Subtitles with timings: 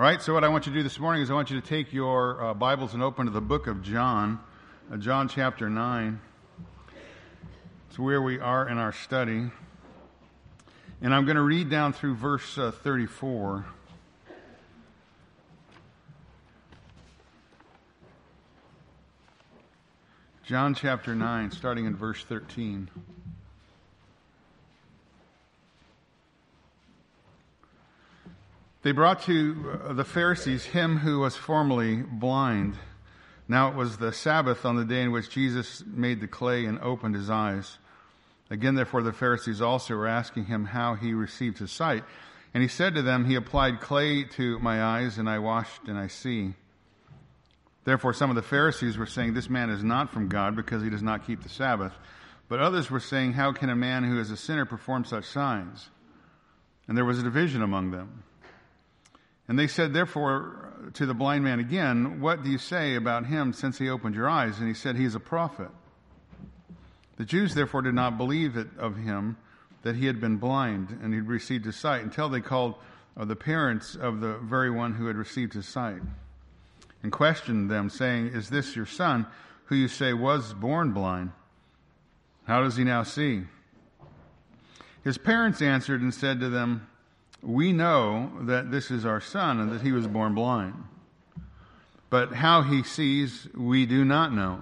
[0.00, 1.60] All right, so what I want you to do this morning is I want you
[1.60, 4.40] to take your uh, Bibles and open to the book of John,
[4.90, 6.18] uh, John chapter 9.
[7.86, 9.50] It's where we are in our study.
[11.02, 13.66] And I'm going to read down through verse uh, 34.
[20.46, 22.88] John chapter 9, starting in verse 13.
[28.82, 32.76] They brought to uh, the Pharisees him who was formerly blind.
[33.46, 36.78] Now it was the Sabbath on the day in which Jesus made the clay and
[36.80, 37.78] opened his eyes.
[38.48, 42.04] Again, therefore, the Pharisees also were asking him how he received his sight.
[42.52, 45.96] And he said to them, He applied clay to my eyes, and I washed, and
[45.96, 46.54] I see.
[47.84, 50.90] Therefore, some of the Pharisees were saying, This man is not from God because he
[50.90, 51.92] does not keep the Sabbath.
[52.48, 55.88] But others were saying, How can a man who is a sinner perform such signs?
[56.88, 58.24] And there was a division among them.
[59.50, 63.52] And they said, therefore, to the blind man again, What do you say about him
[63.52, 64.60] since he opened your eyes?
[64.60, 65.70] And he said, He is a prophet.
[67.16, 69.36] The Jews therefore did not believe it of him
[69.82, 72.76] that he had been blind and he'd received his sight until they called
[73.16, 76.00] uh, the parents of the very one who had received his sight
[77.02, 79.26] and questioned them, saying, Is this your son,
[79.64, 81.32] who you say was born blind?
[82.44, 83.42] How does he now see?
[85.02, 86.86] His parents answered and said to them,
[87.42, 90.74] we know that this is our son and that he was born blind.
[92.10, 94.60] But how he sees, we do not know.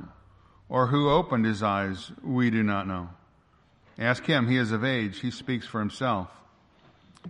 [0.69, 3.09] Or who opened his eyes, we do not know.
[3.99, 6.29] Ask him, he is of age, he speaks for himself.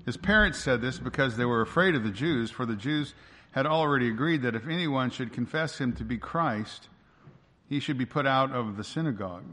[0.05, 3.15] His parents said this because they were afraid of the Jews, for the Jews
[3.53, 6.89] had already agreed that if anyone should confess him to be Christ,
[7.69, 9.45] he should be put out of the synagogue.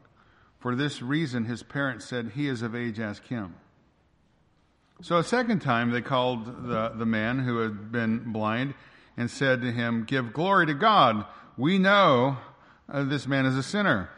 [0.60, 3.56] For this reason, his parents said, He is of age, ask him.
[5.02, 8.74] So a second time they called the, the man who had been blind
[9.18, 11.26] and said to him, Give glory to God.
[11.58, 12.38] We know
[12.90, 14.10] uh, this man is a sinner.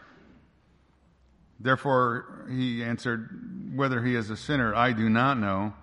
[1.60, 5.74] Therefore he answered, Whether he is a sinner, I do not know.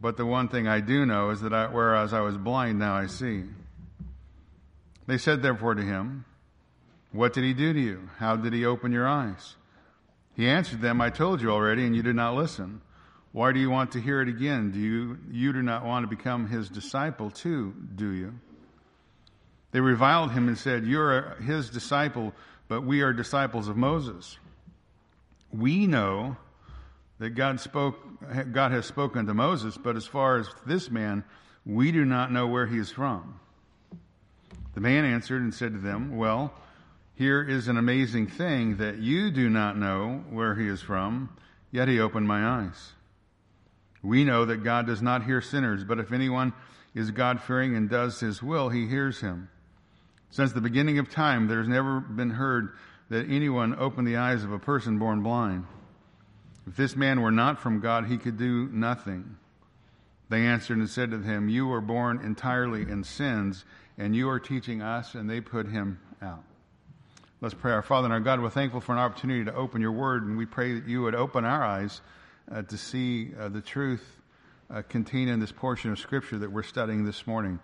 [0.00, 2.94] But the one thing I do know is that I, whereas I was blind, now
[2.94, 3.44] I see.
[5.06, 6.24] They said therefore to him,
[7.12, 8.08] What did he do to you?
[8.18, 9.56] How did he open your eyes?
[10.34, 12.80] He answered them, I told you already, and you did not listen.
[13.32, 14.72] Why do you want to hear it again?
[14.72, 18.34] Do you, you do not want to become his disciple too, do you?
[19.70, 22.34] They reviled him and said, You're his disciple,
[22.68, 24.38] but we are disciples of Moses.
[25.50, 26.36] We know
[27.18, 27.98] that God spoke,
[28.52, 31.24] God has spoken to Moses, but as far as this man,
[31.64, 33.40] we do not know where he is from.
[34.74, 36.52] The man answered and said to them, Well,
[37.14, 41.30] here is an amazing thing that you do not know where he is from,
[41.70, 42.92] yet he opened my eyes.
[44.02, 46.52] We know that God does not hear sinners, but if anyone
[46.94, 49.48] is God fearing and does his will, he hears him.
[50.30, 52.72] Since the beginning of time, there has never been heard
[53.10, 55.66] that anyone opened the eyes of a person born blind.
[56.66, 59.36] If this man were not from God, he could do nothing.
[60.28, 63.64] They answered and said to him, You were born entirely in sins,
[63.98, 66.44] and you are teaching us, and they put him out.
[67.40, 67.72] Let's pray.
[67.72, 70.38] Our Father and our God, we're thankful for an opportunity to open your word, and
[70.38, 72.00] we pray that you would open our eyes
[72.50, 74.04] uh, to see uh, the truth
[74.70, 77.60] uh, contained in this portion of Scripture that we're studying this morning.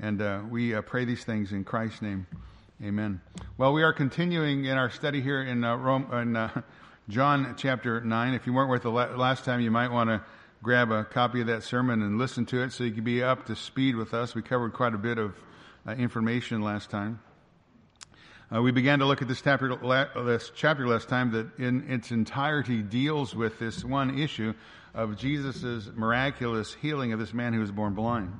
[0.00, 2.26] And uh, we pray these things in Christ's name.
[2.82, 3.20] Amen.
[3.56, 6.50] Well, we are continuing in our study here in, Rome, in
[7.08, 8.34] John chapter 9.
[8.34, 10.22] If you weren't with the last time, you might want to
[10.62, 13.46] grab a copy of that sermon and listen to it so you can be up
[13.46, 14.34] to speed with us.
[14.34, 15.34] We covered quite a bit of
[15.96, 17.20] information last time.
[18.54, 19.74] Uh, we began to look at this chapter,
[20.24, 24.54] this chapter last time that in its entirety deals with this one issue
[24.94, 28.32] of Jesus' miraculous healing of this man who was born blind.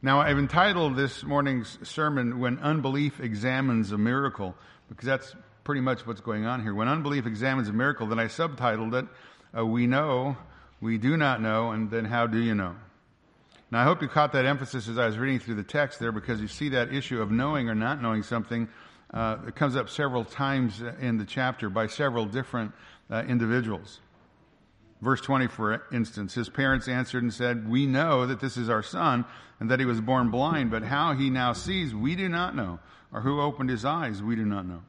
[0.00, 4.54] Now, I've entitled this morning's sermon, When Unbelief Examines a Miracle,
[4.88, 5.34] because that's
[5.64, 6.72] pretty much what's going on here.
[6.72, 9.06] When unbelief examines a miracle, then I subtitled it,
[9.58, 10.36] uh, We Know,
[10.80, 12.76] We Do Not Know, and then How Do You Know?
[13.72, 16.12] Now, I hope you caught that emphasis as I was reading through the text there
[16.12, 18.68] because you see that issue of knowing or not knowing something
[19.12, 22.72] uh, it comes up several times in the chapter by several different
[23.10, 24.00] uh, individuals.
[25.00, 28.82] Verse 20, for instance, his parents answered and said, We know that this is our
[28.82, 29.24] son
[29.58, 32.78] and that he was born blind, but how he now sees, we do not know,
[33.12, 34.82] or who opened his eyes, we do not know.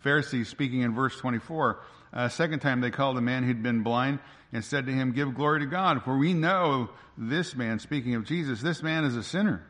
[0.00, 1.80] Pharisees, speaking in verse 24,
[2.12, 4.18] a uh, second time they called the man who'd been blind
[4.52, 8.24] and said to him, Give glory to God, for we know this man, speaking of
[8.24, 9.64] Jesus, this man is a sinner.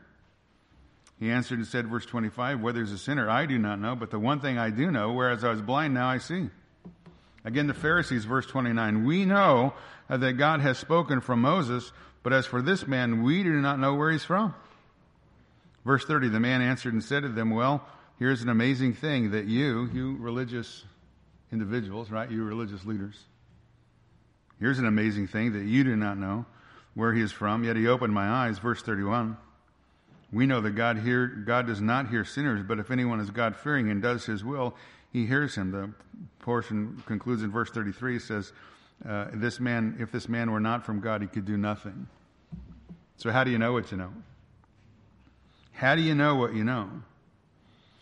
[1.19, 4.11] He answered and said, verse 25, whether he's a sinner, I do not know, but
[4.11, 6.49] the one thing I do know, whereas I was blind, now I see.
[7.45, 9.73] Again, the Pharisees, verse 29, we know
[10.09, 11.91] that God has spoken from Moses,
[12.23, 14.53] but as for this man, we do not know where he's from.
[15.85, 19.45] Verse 30 The man answered and said to them, Well, here's an amazing thing that
[19.45, 20.83] you, you religious
[21.51, 22.29] individuals, right?
[22.29, 23.15] You religious leaders,
[24.59, 26.45] here's an amazing thing that you do not know
[26.95, 28.57] where he is from, yet he opened my eyes.
[28.57, 29.37] Verse 31.
[30.35, 33.55] We know that God hear, God does not hear sinners, but if anyone is God
[33.55, 34.75] fearing and does his will,
[35.13, 35.71] he hears him.
[35.71, 35.91] The
[36.39, 38.51] portion concludes in verse 33 says,
[39.07, 42.07] uh, this man, if this man were not from God, he could do nothing.
[43.15, 44.11] So how do you know what you know?
[45.71, 46.89] How do you know what you know?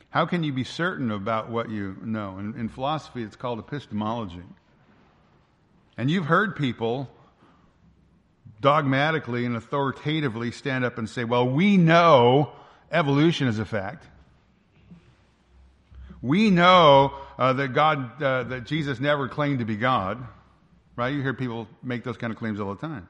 [0.10, 2.40] How can you be certain about what you know?
[2.40, 4.42] In, in philosophy, it's called epistemology.
[6.00, 7.12] And you've heard people
[8.64, 12.54] dogmatically and authoritatively stand up and say, well, we know
[12.92, 14.08] evolution is a fact.
[16.22, 20.26] We know uh, that God, uh, that Jesus never claimed to be God.
[20.96, 21.14] Right?
[21.14, 23.08] You hear people make those kind of claims all the time.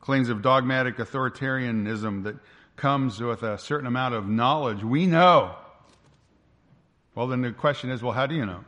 [0.00, 2.36] Claims of dogmatic authoritarianism that
[2.76, 4.84] comes with a certain amount of knowledge.
[4.84, 5.56] We know.
[7.14, 8.64] Well, then the question is, well, how do you know?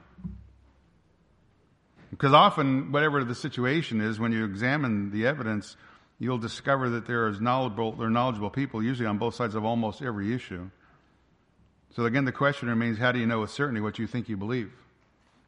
[2.10, 5.76] Because often, whatever the situation is, when you examine the evidence,
[6.18, 9.64] you'll discover that there is knowledgeable, there are knowledgeable people, usually on both sides of
[9.64, 10.70] almost every issue.
[11.94, 14.36] So again, the question remains, how do you know with certainty what you think you
[14.36, 14.70] believe?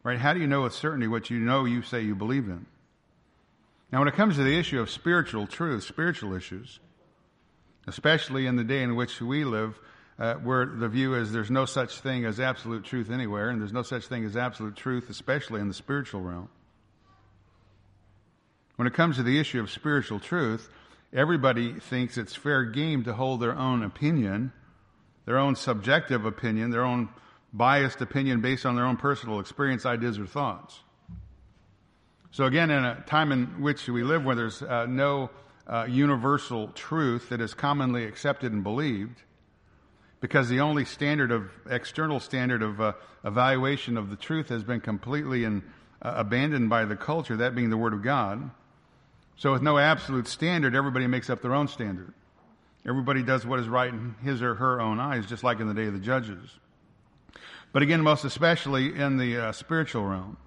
[0.02, 0.19] Right?
[0.19, 2.66] How do you know with certainty what you know you say you believe in?
[3.93, 6.81] Now, when it comes to the issue of spiritual truth, spiritual issues,
[7.87, 9.78] especially in the day in which we live,
[10.19, 13.73] uh, where the view is there's no such thing as absolute truth anywhere, and there's
[13.73, 16.49] no such thing as absolute truth, especially in the spiritual realm.
[18.76, 20.69] When it comes to the issue of spiritual truth,
[21.12, 24.53] everybody thinks it's fair game to hold their own opinion,
[25.25, 27.09] their own subjective opinion, their own
[27.53, 30.81] biased opinion based on their own personal experience, ideas, or thoughts.
[32.31, 35.31] So, again, in a time in which we live where there's uh, no
[35.67, 39.23] uh, universal truth that is commonly accepted and believed,
[40.20, 42.93] because the only standard of external standard of uh,
[43.25, 45.62] evaluation of the truth has been completely and
[46.03, 48.50] uh, abandoned by the culture, that being the Word of God.
[49.37, 52.12] So, with no absolute standard, everybody makes up their own standard.
[52.87, 55.75] Everybody does what is right in his or her own eyes, just like in the
[55.75, 56.50] day of the judges.
[57.73, 60.38] But again, most especially in the uh, spiritual realm.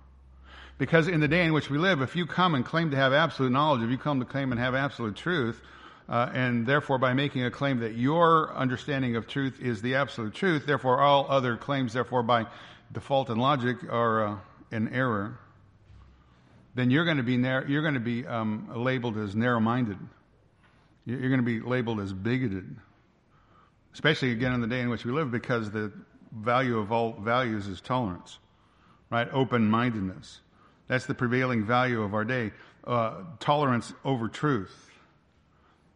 [0.78, 3.14] Because in the day in which we live, if you come and claim to have
[3.14, 5.62] absolute knowledge, if you come to claim and have absolute truth,
[6.10, 10.34] uh, and therefore by making a claim that your understanding of truth is the absolute
[10.34, 12.46] truth, therefore all other claims, therefore by
[12.92, 14.38] default and logic, are uh,
[14.72, 15.40] in error,
[16.76, 19.98] then you're going to be you're going to be um, labeled as narrow-minded.
[21.06, 22.78] You're going to be labeled as bigoted,
[23.94, 25.92] especially again in the day in which we live, because the
[26.32, 28.38] value of all values is tolerance,
[29.10, 29.28] right?
[29.34, 30.40] Open mindedness.
[30.88, 32.52] That's the prevailing value of our day.
[32.84, 34.91] Uh, tolerance over truth.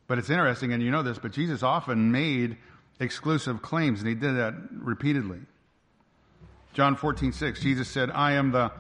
[0.08, 2.58] But it's interesting, and you know this, but Jesus often made
[3.00, 5.40] exclusive claims, and he did that repeatedly.
[6.74, 8.72] John 14, 6, Jesus said, I am the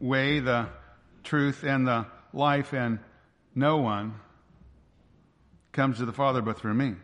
[0.00, 0.68] way, the
[1.22, 2.98] truth, and the life, and
[3.54, 4.14] no one
[5.72, 6.94] comes to the Father but through me.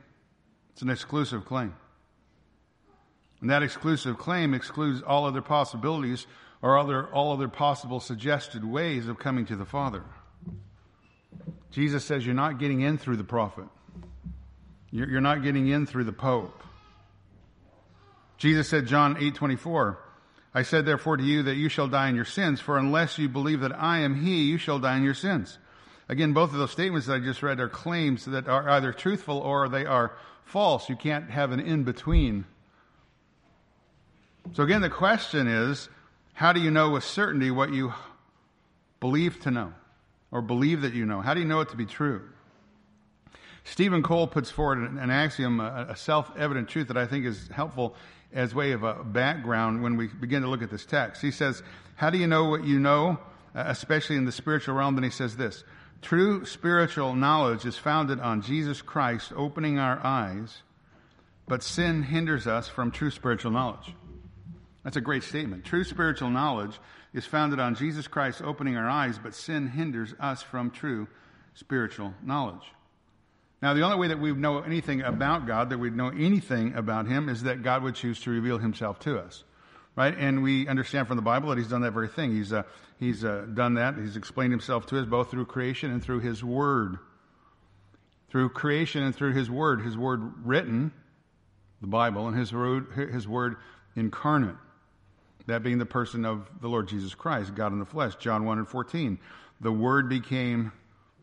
[0.72, 1.74] It's an exclusive claim.
[3.40, 6.26] And that exclusive claim excludes all other possibilities
[6.62, 10.02] or other, all other possible suggested ways of coming to the Father.
[11.76, 13.66] Jesus says you're not getting in through the prophet.
[14.90, 16.62] You're, not getting in through the Pope.
[18.38, 19.98] Jesus said, John 8 24,
[20.54, 23.28] I said therefore to you that you shall die in your sins, for unless you
[23.28, 25.58] believe that I am He, you shall die in your sins.
[26.08, 29.38] Again, both of those statements that I just read are claims that are either truthful
[29.38, 30.88] or they are false.
[30.88, 32.46] You can't have an in between
[34.54, 35.88] so again, the question is,
[36.34, 37.92] how do you know with certainty what you
[39.00, 39.72] believe to know
[40.30, 41.20] or believe that you know?
[41.20, 42.22] How do you know it to be true?
[43.64, 47.96] Steven Cole puts forward an, axiom, a, self-evident truth that I think is helpful
[48.32, 51.20] as way of a background when we begin to look at this text.
[51.20, 51.62] He says,
[51.96, 53.18] how do you know what you know,
[53.54, 54.94] uh, especially in the spiritual realm?
[54.94, 55.64] Then he says this,
[56.00, 60.62] true spiritual knowledge is founded on Jesus Christ opening our eyes,
[61.48, 63.94] but sin hinders us from true spiritual knowledge.
[64.84, 65.64] That's a great statement.
[65.64, 66.78] True spiritual knowledge
[67.12, 71.08] is founded on Jesus Christ opening our eyes, but sin hinders us from true
[71.54, 72.72] spiritual knowledge.
[73.62, 77.06] Now, the only way that we know anything about God, that we know anything about
[77.06, 79.44] Him, is that God would choose to reveal Himself to us.
[79.96, 80.14] Right?
[80.16, 82.36] And we understand from the Bible that He's done that very thing.
[82.36, 82.64] He's, uh,
[83.00, 83.96] he's uh, done that.
[83.96, 86.98] He's explained Himself to us both through creation and through His Word.
[88.28, 89.80] Through creation and through His Word.
[89.80, 90.92] His Word written,
[91.80, 93.56] the Bible, and His Word, his word
[93.94, 94.56] incarnate.
[95.46, 98.16] That being the person of the Lord Jesus Christ, God in the flesh.
[98.16, 99.18] John 1 and 14.
[99.60, 100.72] The Word became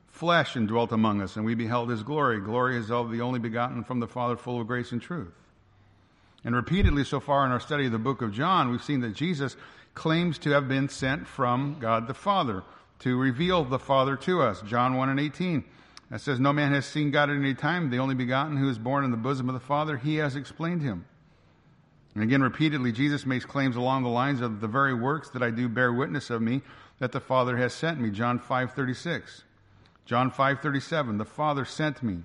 [0.09, 2.39] flesh and dwelt among us, and we beheld his glory.
[2.39, 5.33] Glory is of the only begotten from the Father, full of grace and truth.
[6.45, 9.13] And repeatedly so far in our study of the book of John, we've seen that
[9.13, 9.55] Jesus
[9.93, 12.63] claims to have been sent from God the Father
[12.99, 14.61] to reveal the Father to us.
[14.61, 15.63] John 1 and 18.
[16.11, 17.89] It says, No man has seen God at any time.
[17.89, 20.81] The only begotten who is born in the bosom of the Father, he has explained
[20.81, 21.05] him.
[22.15, 25.49] And again, repeatedly, Jesus makes claims along the lines of the very works that I
[25.49, 26.61] do bear witness of me
[26.99, 28.11] that the Father has sent me.
[28.11, 29.43] John 5:36.
[30.05, 32.23] John 5:37, the Father sent me.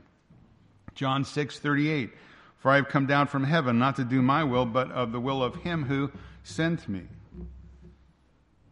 [0.94, 2.10] John 6:38,
[2.58, 5.20] for I have come down from heaven not to do my will, but of the
[5.20, 6.10] will of him who
[6.42, 7.08] sent me.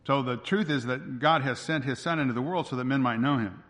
[0.06, 2.84] So the truth is that God has sent his son into the world so that
[2.84, 3.62] men might know him.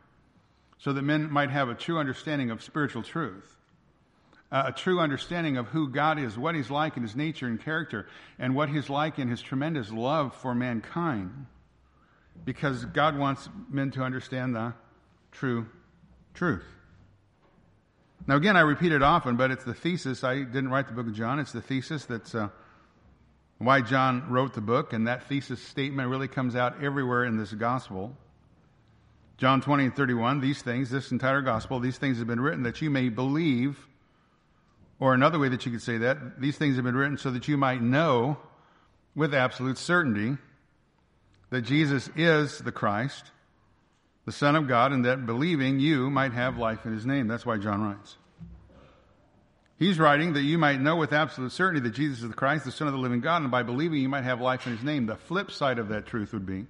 [0.79, 3.56] So that men might have a true understanding of spiritual truth
[4.51, 8.07] a true understanding of who God is, what He's like in His nature and character,
[8.39, 11.47] and what He's like in His tremendous love for mankind.
[12.45, 14.75] Because God wants men to understand the
[15.33, 15.67] true
[16.35, 16.65] truth.
[18.27, 20.25] Now, again, I repeat it often, but it's the thesis.
[20.25, 21.39] I didn't write the book of John.
[21.39, 22.49] It's the thesis that's uh,
[23.59, 27.53] why John wrote the book, and that thesis statement really comes out everywhere in this
[27.53, 28.17] gospel.
[29.39, 32.81] John 20 and 31, these things, this entire gospel, these things have been written that
[32.81, 33.79] you may believe
[34.99, 37.49] or another way that you could say that, these things have been written so that
[37.49, 38.39] you might know
[39.15, 40.37] with absolute certainty
[41.51, 43.31] that Jesus is the Christ,
[44.25, 47.29] the Son of God, and that believing you might have life in his name.
[47.29, 48.17] That's why John writes.
[49.79, 52.73] He's writing that you might know with absolute certainty that Jesus is the Christ, the
[52.73, 55.05] Son of the living God, and by believing you might have life in his name.
[55.05, 56.67] The flip side of that truth would be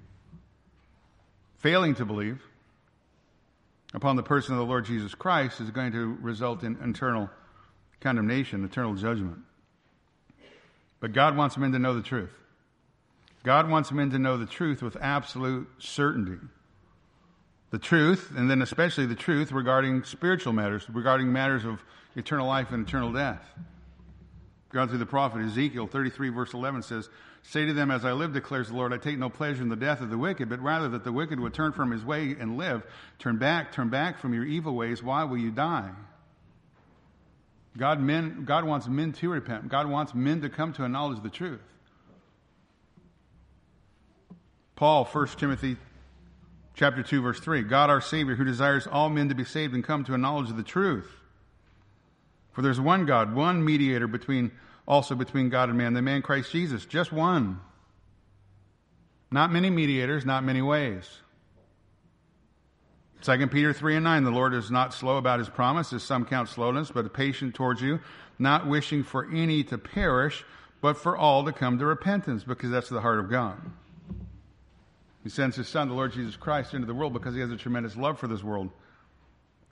[1.58, 2.42] failing to believe
[3.94, 7.30] upon the person of the Lord Jesus Christ is going to result in eternal
[8.00, 9.38] condemnation, eternal judgment.
[11.00, 12.32] But God wants men to know the truth.
[13.44, 16.44] God wants men to know the truth with absolute certainty.
[17.70, 21.84] The truth, and then especially the truth regarding spiritual matters, regarding matters of
[22.16, 23.42] eternal life and eternal death.
[24.72, 27.08] God through the prophet Ezekiel 33, verse 11 says,
[27.42, 29.76] Say to them, As I live, declares the Lord, I take no pleasure in the
[29.76, 32.58] death of the wicked, but rather that the wicked would turn from his way and
[32.58, 32.84] live.
[33.20, 35.02] Turn back, turn back from your evil ways.
[35.02, 35.90] Why will you die?
[37.76, 39.68] God, men, God wants men to repent.
[39.68, 41.60] God wants men to come to a knowledge of the truth.
[44.76, 45.76] Paul, 1 Timothy
[46.74, 47.62] chapter 2, verse 3.
[47.62, 50.50] God our Savior, who desires all men to be saved and come to a knowledge
[50.50, 51.10] of the truth.
[52.52, 54.52] For there's one God, one mediator between
[54.86, 57.60] also between God and man, the man Christ Jesus, just one.
[59.30, 61.04] Not many mediators, not many ways.
[63.22, 66.24] 2 Peter 3 and 9, the Lord is not slow about his promise, as some
[66.24, 68.00] count slowness, but patient towards you,
[68.38, 70.44] not wishing for any to perish,
[70.80, 73.60] but for all to come to repentance, because that's the heart of God.
[75.26, 77.56] He sends his Son, the Lord Jesus Christ, into the world because he has a
[77.56, 78.70] tremendous love for this world.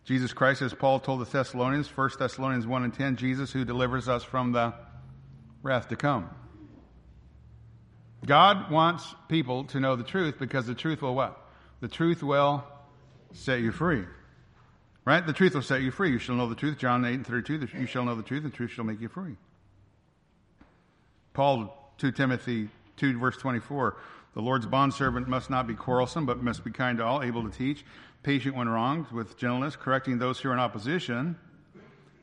[0.04, 4.08] Jesus Christ, as Paul told the Thessalonians, 1 Thessalonians 1 and 10, Jesus who delivers
[4.08, 4.74] us from the
[5.62, 6.28] wrath to come.
[8.26, 11.40] God wants people to know the truth because the truth will what?
[11.80, 12.64] The truth will
[13.34, 14.04] set you free.
[15.04, 15.24] Right?
[15.24, 16.10] The truth will set you free.
[16.10, 16.78] You shall know the truth.
[16.78, 17.68] John 8 and 32.
[17.78, 19.36] You shall know the truth, and the truth shall make you free.
[21.34, 23.96] Paul 2 Timothy 2 verse 24.
[24.34, 27.56] The Lord's bondservant must not be quarrelsome, but must be kind to all, able to
[27.56, 27.84] teach,
[28.22, 31.36] patient when wronged, with gentleness, correcting those who are in opposition,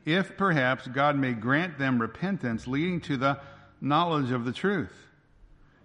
[0.04, 3.38] if perhaps God may grant them repentance, leading to the
[3.80, 4.92] knowledge of the truth.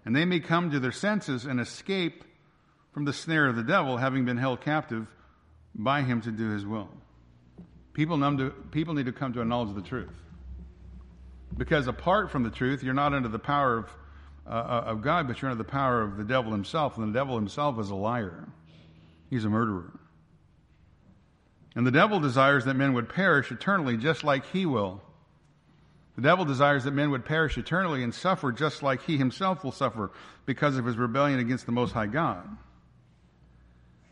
[0.04, 2.24] And they may come to their senses and escape
[2.92, 5.06] from the snare of the devil, having been held captive
[5.78, 6.88] by him to do his will.
[7.94, 10.10] People, to, people need to come to a knowledge of the truth.
[11.56, 13.90] Because apart from the truth, you're not under the power of,
[14.46, 16.98] uh, uh, of God, but you're under the power of the devil himself.
[16.98, 18.48] And the devil himself is a liar,
[19.30, 19.92] he's a murderer.
[21.74, 25.00] And the devil desires that men would perish eternally, just like he will.
[26.16, 29.70] The devil desires that men would perish eternally and suffer just like he himself will
[29.70, 30.10] suffer
[30.46, 32.48] because of his rebellion against the Most High God.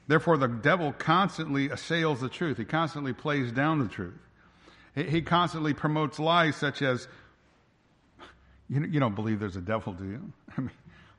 [0.09, 2.59] Therefore, the devil constantly assails the truth.
[2.59, 4.19] He constantly plays down the truth.
[4.95, 7.07] He constantly promotes lies such as,
[8.69, 10.33] you, don't believe there's a devil, do you?
[10.57, 10.71] I mean,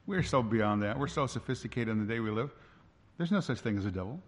[0.06, 0.98] we're so beyond that.
[0.98, 2.52] We're so sophisticated in the day we live.
[3.18, 4.20] There's no such thing as a devil.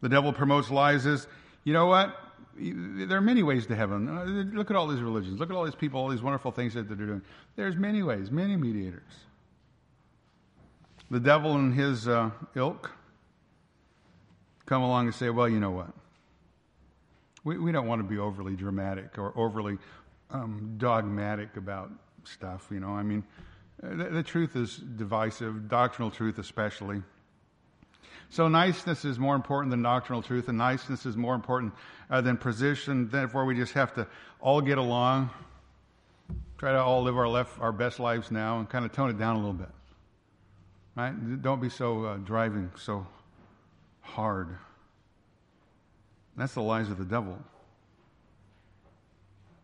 [0.00, 1.26] The devil promotes lies as,
[1.64, 2.16] you know what?
[2.58, 4.08] There are many ways to heaven.
[4.08, 4.24] Uh,
[4.54, 5.38] look at all these religions.
[5.38, 7.22] Look at all these people, all these wonderful things that they're doing.
[7.56, 9.02] There's many ways, many mediators
[11.12, 12.90] the devil and his uh, ilk
[14.64, 15.88] come along and say, well, you know what?
[17.44, 19.76] We, we don't want to be overly dramatic or overly
[20.30, 21.90] um, dogmatic about
[22.24, 22.88] stuff, you know.
[22.88, 23.24] I mean,
[23.82, 27.02] the, the truth is divisive, doctrinal truth especially.
[28.30, 31.74] So niceness is more important than doctrinal truth, and niceness is more important
[32.08, 33.10] uh, than position.
[33.10, 34.06] Therefore, we just have to
[34.40, 35.28] all get along,
[36.56, 39.18] try to all live our left, our best lives now, and kind of tone it
[39.18, 39.68] down a little bit.
[40.94, 41.42] Right?
[41.42, 43.06] Don't be so uh, driving so
[44.00, 44.58] hard.
[46.36, 47.38] That's the lies of the devil.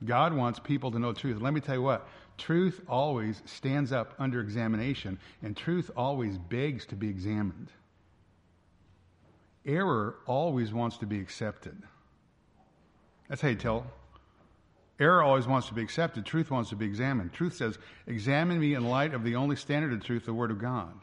[0.04, 1.40] God wants people to know truth.
[1.40, 6.87] Let me tell you what, truth always stands up under examination, and truth always begs
[6.87, 7.68] to be examined.
[9.66, 11.76] Error always wants to be accepted.
[13.28, 13.87] That's how you tell.
[15.00, 16.25] Error always wants to be accepted.
[16.25, 17.32] Truth wants to be examined.
[17.32, 20.58] Truth says, Examine me in light of the only standard of truth, the Word of
[20.58, 20.94] God.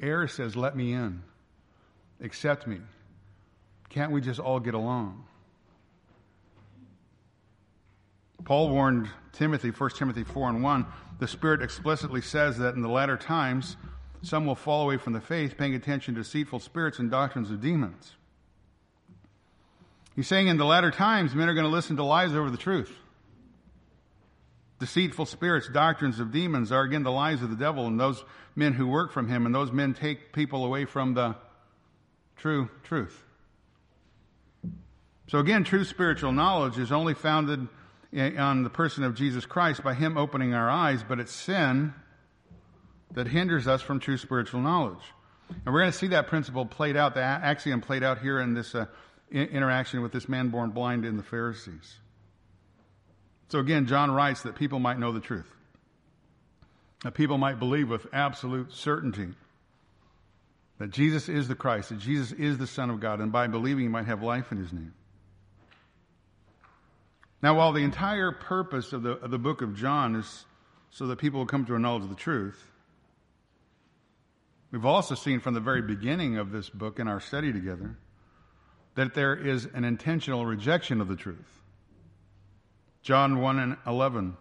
[0.00, 1.22] Error says, Let me in.
[2.20, 2.78] Accept me.
[3.88, 5.24] Can't we just all get along?
[8.44, 10.86] Paul warned Timothy, 1 Timothy 4 and 1,
[11.18, 13.76] the Spirit explicitly says that in the latter times,
[14.22, 17.60] some will fall away from the faith, paying attention to deceitful spirits and doctrines of
[17.60, 18.12] demons.
[20.16, 22.56] He's saying in the latter times, men are going to listen to lies over the
[22.56, 22.92] truth.
[24.80, 28.24] Deceitful spirits, doctrines of demons are again the lies of the devil and those
[28.56, 31.36] men who work from him, and those men take people away from the
[32.36, 33.22] true truth.
[35.28, 37.66] So again, true spiritual knowledge is only founded
[38.14, 41.94] on the person of Jesus Christ by Him opening our eyes, but it's sin
[43.12, 45.02] that hinders us from true spiritual knowledge.
[45.48, 48.54] And we're going to see that principle played out, the axiom played out here in
[48.54, 48.86] this uh,
[49.30, 51.96] interaction with this man born blind in the Pharisees.
[53.48, 55.50] So again, John writes that people might know the truth,
[57.04, 59.28] that people might believe with absolute certainty
[60.78, 63.84] that Jesus is the Christ, that Jesus is the Son of God, and by believing,
[63.84, 64.94] you might have life in His name.
[67.42, 70.46] Now, while the entire purpose of the, of the book of John is
[70.90, 72.60] so that people will come to a knowledge of the truth,
[74.72, 77.98] we've also seen from the very beginning of this book in our study together
[78.94, 81.60] that there is an intentional rejection of the truth.
[83.02, 84.36] John 1 and 11.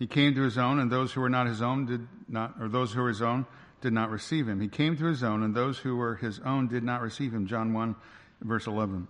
[0.00, 2.68] He came to his own, and those who were not his own did not, or
[2.68, 3.44] those who were his own
[3.82, 4.58] did not receive him.
[4.58, 7.46] He came to his own, and those who were his own did not receive him.
[7.46, 7.94] John 1,
[8.40, 9.06] verse 11.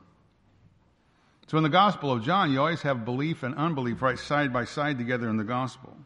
[1.47, 4.65] So in the Gospel of John, you always have belief and unbelief right side by
[4.65, 5.97] side together in the Gospel.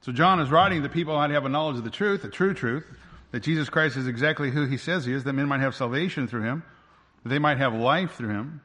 [0.00, 2.54] So John is writing that people might have a knowledge of the truth, the true
[2.54, 2.86] truth,
[3.32, 6.28] that Jesus Christ is exactly who he says he is, that men might have salvation
[6.28, 6.62] through him,
[7.22, 8.62] that they might have life through him.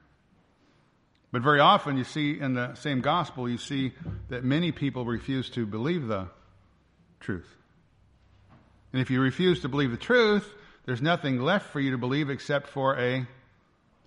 [1.32, 3.94] But very often you see in the same gospel, you see
[4.30, 6.28] that many people refuse to believe the
[7.20, 7.56] truth.
[8.92, 10.52] And if you refuse to believe the truth,
[10.86, 13.28] there's nothing left for you to believe except for a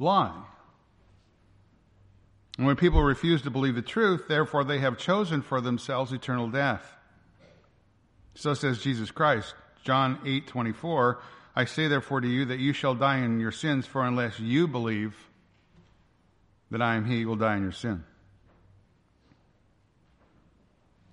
[0.01, 0.43] lie.
[2.59, 6.49] And when people refuse to believe the truth, therefore they have chosen for themselves eternal
[6.49, 6.97] death.
[8.35, 9.55] So says Jesus Christ,
[9.85, 11.23] John 8, 24,
[11.55, 14.67] I say therefore to you that you shall die in your sins, for unless you
[14.67, 15.15] believe
[16.73, 18.03] that I am he, you will die in your sin.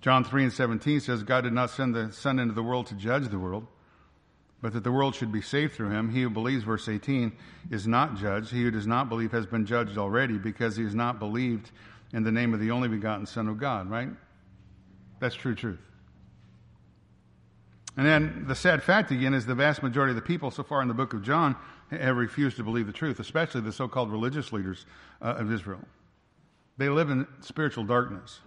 [0.00, 2.94] John 3 and 17 says, God did not send the Son into the world to
[2.94, 3.66] judge the world,
[4.62, 6.08] but that the world should be saved through him.
[6.08, 7.32] He who believes, verse 18,
[7.70, 8.50] is not judged.
[8.50, 11.70] He who does not believe has been judged already because he has not believed
[12.14, 14.08] in the name of the only begotten Son of God, right?
[15.20, 15.78] That's true truth.
[17.98, 20.80] And then the sad fact again is the vast majority of the people so far
[20.80, 21.54] in the book of John
[21.90, 24.86] have refused to believe the truth, especially the so called religious leaders
[25.20, 25.82] uh, of Israel.
[26.78, 28.40] They live in spiritual darkness.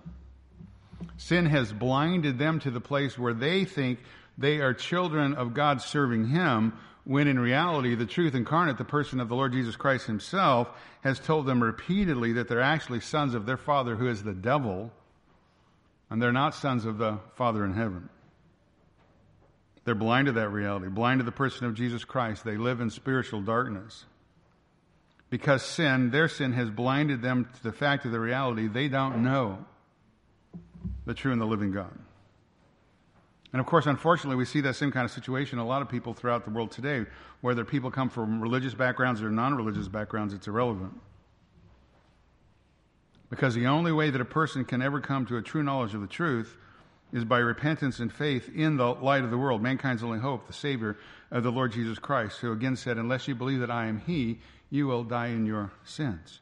[1.17, 3.99] Sin has blinded them to the place where they think
[4.37, 9.19] they are children of God serving Him, when in reality, the truth incarnate, the person
[9.19, 10.69] of the Lord Jesus Christ Himself,
[11.01, 14.91] has told them repeatedly that they're actually sons of their Father who is the devil,
[16.09, 18.09] and they're not sons of the Father in heaven.
[19.85, 22.43] They're blind to that reality, blind to the person of Jesus Christ.
[22.45, 24.05] They live in spiritual darkness.
[25.29, 29.23] Because sin, their sin has blinded them to the fact of the reality they don't
[29.23, 29.65] know
[31.05, 31.97] the true and the living God.
[33.51, 36.13] And of course, unfortunately, we see that same kind of situation a lot of people
[36.13, 37.05] throughout the world today,
[37.41, 40.99] whether people come from religious backgrounds or non religious backgrounds, it's irrelevant.
[43.29, 46.01] Because the only way that a person can ever come to a true knowledge of
[46.01, 46.55] the truth
[47.13, 50.53] is by repentance and faith in the light of the world, mankind's only hope, the
[50.53, 50.97] Savior
[51.31, 54.39] of the Lord Jesus Christ, who again said, Unless you believe that I am He,
[54.71, 56.39] you will die in your sins.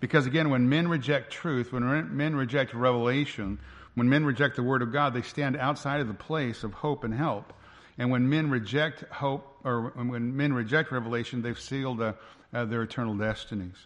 [0.00, 3.60] Because again, when men reject truth, when men reject revelation,
[3.94, 7.04] when men reject the Word of God, they stand outside of the place of hope
[7.04, 7.52] and help.
[7.96, 12.14] And when men reject hope, or when men reject revelation, they've sealed uh,
[12.52, 13.76] uh, their eternal destinies.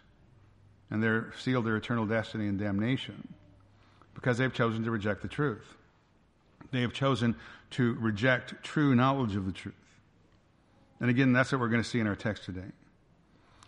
[0.91, 3.33] And they're sealed their eternal destiny in damnation
[4.13, 5.65] because they've chosen to reject the truth.
[6.71, 7.35] They have chosen
[7.71, 9.75] to reject true knowledge of the truth.
[10.99, 12.71] And again, that's what we're going to see in our text today.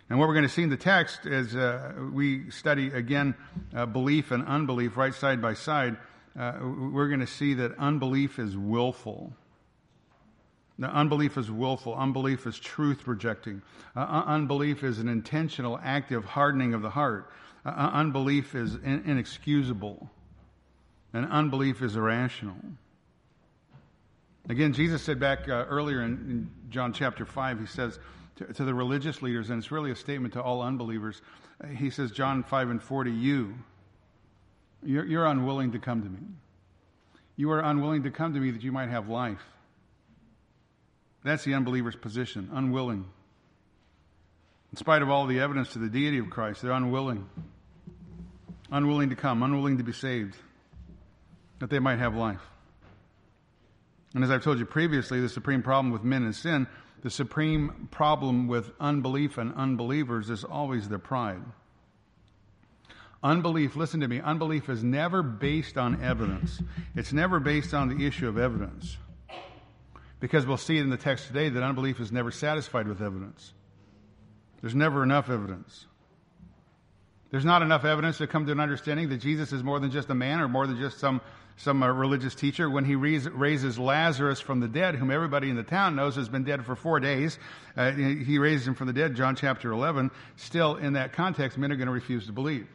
[0.09, 3.33] And what we're going to see in the text is uh, we study again
[3.75, 5.97] uh, belief and unbelief right side by side.
[6.37, 9.33] Uh, we're going to see that unbelief is willful.
[10.77, 11.95] The unbelief is willful.
[11.95, 13.61] Unbelief is truth rejecting.
[13.95, 17.31] Uh, unbelief is an intentional, active hardening of the heart.
[17.65, 20.09] Uh, unbelief is in- inexcusable.
[21.13, 22.57] And unbelief is irrational.
[24.47, 27.97] Again, Jesus said back uh, earlier in, in, John chapter 5, he says
[28.35, 31.21] to, to, the religious leaders, and it's really a statement to all unbelievers,
[31.63, 33.55] uh, he says, John 5 and 40, you,
[34.83, 36.19] you're, you're unwilling to come to me.
[37.37, 39.41] You are unwilling to come to me that you might have life.
[41.23, 43.05] That's the unbeliever's position, unwilling.
[44.71, 47.27] In spite of all the evidence to the deity of Christ, they're unwilling.
[48.71, 50.35] Unwilling to come, unwilling to be saved,
[51.59, 52.41] that they might have life.
[54.15, 56.67] And as I've told you previously, the supreme problem with men is sin.
[57.03, 61.41] The supreme problem with unbelief and unbelievers is always their pride.
[63.21, 66.61] Unbelief, listen to me, unbelief is never based on evidence.
[66.95, 68.97] It's never based on the issue of evidence.
[70.21, 73.53] Because we'll see in the text today that unbelief is never satisfied with evidence.
[74.61, 75.87] There's never enough evidence.
[77.31, 80.09] There's not enough evidence to come to an understanding that Jesus is more than just
[80.09, 81.19] a man or more than just some,
[81.57, 82.69] some uh, religious teacher.
[82.69, 86.43] When he raises Lazarus from the dead, whom everybody in the town knows has been
[86.43, 87.39] dead for four days,
[87.77, 90.11] uh, he raises him from the dead, John chapter 11.
[90.35, 92.67] Still, in that context, men are going to refuse to believe.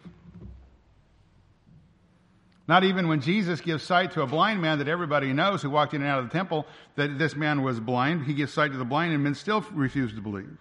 [2.70, 5.92] Not even when Jesus gives sight to a blind man that everybody knows who walked
[5.92, 8.78] in and out of the temple that this man was blind, he gives sight to
[8.78, 10.56] the blind and men still refuse to believe.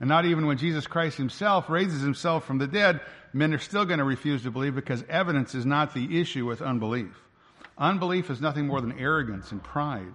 [0.00, 3.00] And not even when Jesus Christ himself raises himself from the dead,
[3.34, 6.62] men are still going to refuse to believe because evidence is not the issue with
[6.62, 7.14] unbelief.
[7.76, 10.12] Unbelief is nothing more than arrogance and pride.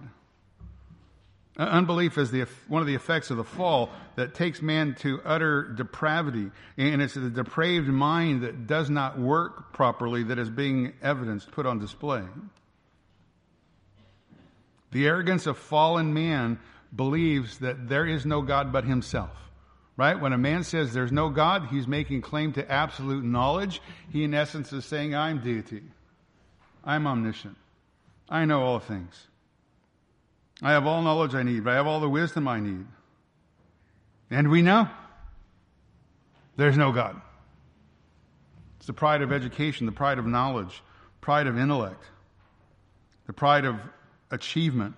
[1.58, 5.20] Uh, unbelief is the, one of the effects of the fall that takes man to
[5.24, 6.50] utter depravity.
[6.76, 11.64] And it's the depraved mind that does not work properly that is being evidenced, put
[11.64, 12.24] on display.
[14.90, 16.58] The arrogance of fallen man
[16.94, 19.45] believes that there is no God but himself.
[19.96, 20.20] Right?
[20.20, 23.80] When a man says there's no God, he's making claim to absolute knowledge.
[24.10, 25.82] He, in essence, is saying, I'm deity.
[26.84, 27.56] I'm omniscient.
[28.28, 29.26] I know all things.
[30.62, 31.66] I have all knowledge I need.
[31.66, 32.86] I have all the wisdom I need.
[34.30, 34.88] And we know
[36.56, 37.20] there's no God.
[38.78, 40.82] It's the pride of education, the pride of knowledge,
[41.20, 42.04] pride of intellect,
[43.26, 43.76] the pride of
[44.30, 44.94] achievement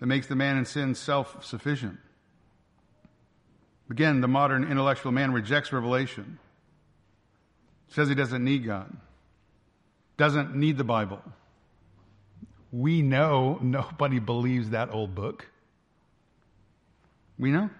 [0.00, 1.98] that makes the man in sin self sufficient.
[3.90, 6.38] Again, the modern intellectual man rejects revelation,
[7.88, 8.96] says he doesn't need God,
[10.16, 11.22] doesn't need the Bible
[12.74, 15.46] we know nobody believes that old book.
[17.38, 17.70] We know.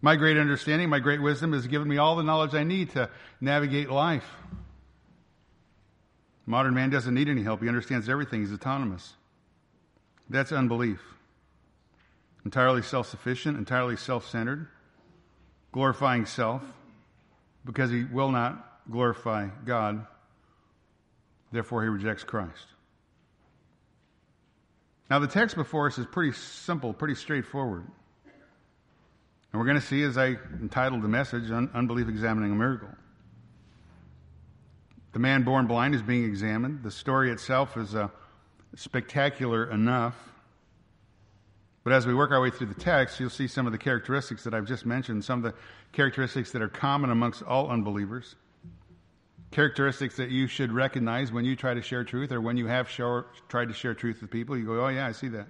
[0.00, 3.10] My great understanding, my great wisdom has given me all the knowledge I need to
[3.40, 4.28] navigate life.
[6.46, 7.60] Modern man doesn't need any help.
[7.62, 8.40] He understands everything.
[8.40, 9.14] He's autonomous.
[10.30, 11.00] That's unbelief.
[12.48, 14.68] Entirely self sufficient, entirely self centered,
[15.70, 16.62] glorifying self
[17.62, 20.06] because he will not glorify God.
[21.52, 22.64] Therefore, he rejects Christ.
[25.10, 27.84] Now, the text before us is pretty simple, pretty straightforward.
[28.24, 32.88] And we're going to see, as I entitled the message, Unbelief Examining a Miracle.
[35.12, 36.82] The man born blind is being examined.
[36.82, 38.08] The story itself is uh,
[38.74, 40.14] spectacular enough.
[41.88, 44.44] But as we work our way through the text, you'll see some of the characteristics
[44.44, 45.58] that I've just mentioned, some of the
[45.92, 48.36] characteristics that are common amongst all unbelievers
[49.52, 52.90] characteristics that you should recognize when you try to share truth or when you have
[52.90, 54.54] show, tried to share truth with people.
[54.54, 55.46] You go, oh, yeah, I see that.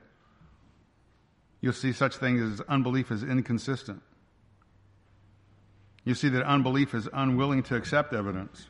[1.60, 4.00] You'll see such things as unbelief is inconsistent.
[6.04, 8.68] You see that unbelief is unwilling to accept evidence.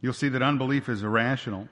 [0.00, 1.68] You'll see that unbelief is irrational.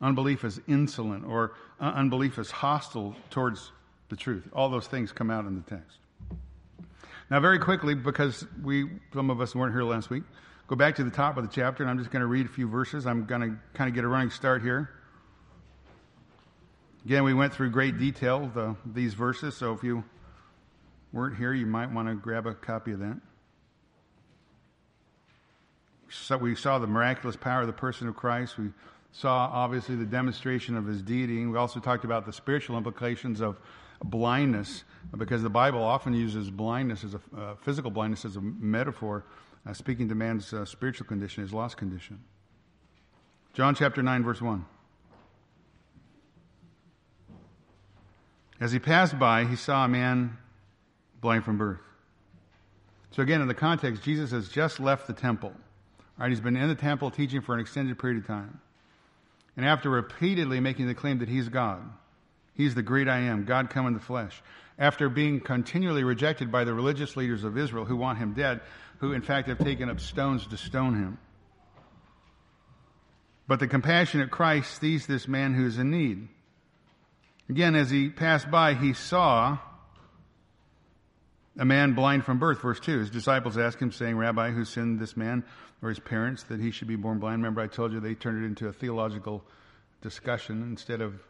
[0.00, 3.72] Unbelief is insolent, or unbelief is hostile towards
[4.08, 4.48] the truth.
[4.52, 5.98] All those things come out in the text.
[7.30, 10.22] Now, very quickly, because we some of us weren't here last week,
[10.68, 12.50] Go back to the top of the chapter, and I'm just going to read a
[12.50, 13.06] few verses.
[13.06, 14.90] I'm going to kind of get a running start here.
[17.06, 20.04] Again, we went through great detail the, these verses, so if you
[21.10, 23.18] weren't here, you might want to grab a copy of that.
[26.10, 28.58] So we saw the miraculous power of the person of Christ.
[28.58, 28.68] We
[29.12, 31.40] saw, obviously, the demonstration of his deity.
[31.40, 33.58] And we also talked about the spiritual implications of
[34.04, 34.84] blindness,
[35.16, 39.24] because the Bible often uses blindness as a uh, physical blindness as a metaphor
[39.66, 42.20] uh, speaking to man's uh, spiritual condition, his lost condition.
[43.54, 44.64] John chapter 9, verse 1.
[48.60, 50.36] As he passed by, he saw a man
[51.20, 51.80] blind from birth.
[53.10, 55.52] So again, in the context, Jesus has just left the temple.
[56.18, 56.30] Right?
[56.30, 58.60] He's been in the temple teaching for an extended period of time.
[59.58, 61.82] And after repeatedly making the claim that he's God,
[62.54, 64.40] he's the great I am, God come in the flesh,
[64.78, 68.60] after being continually rejected by the religious leaders of Israel who want him dead,
[68.98, 71.18] who in fact have taken up stones to stone him.
[73.48, 76.28] But the compassionate Christ sees this man who is in need.
[77.48, 79.58] Again, as he passed by, he saw
[81.58, 82.62] a man blind from birth.
[82.62, 83.00] Verse 2.
[83.00, 85.44] His disciples asked him, saying, Rabbi, who sinned this man
[85.82, 87.42] or his parents that he should be born blind?
[87.42, 89.44] Remember, I told you they turned it into a theological
[90.00, 91.20] discussion instead of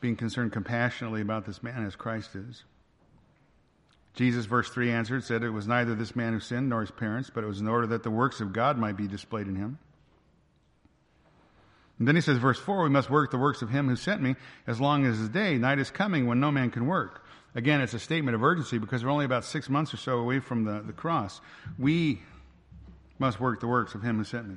[0.00, 2.64] being concerned compassionately about this man as Christ is.
[4.14, 7.30] Jesus, verse 3, answered, said, It was neither this man who sinned nor his parents,
[7.32, 9.78] but it was in order that the works of God might be displayed in him.
[12.00, 14.22] And then he says, verse 4, we must work the works of him who sent
[14.22, 14.34] me
[14.66, 15.58] as long as the day.
[15.58, 17.22] Night is coming when no man can work.
[17.54, 20.38] Again, it's a statement of urgency because we're only about six months or so away
[20.38, 21.40] from the, the cross.
[21.78, 22.20] We
[23.18, 24.56] must work the works of him who sent me.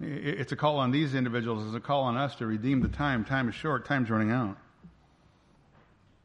[0.00, 3.24] It's a call on these individuals, it's a call on us to redeem the time.
[3.24, 4.56] Time is short, time's running out.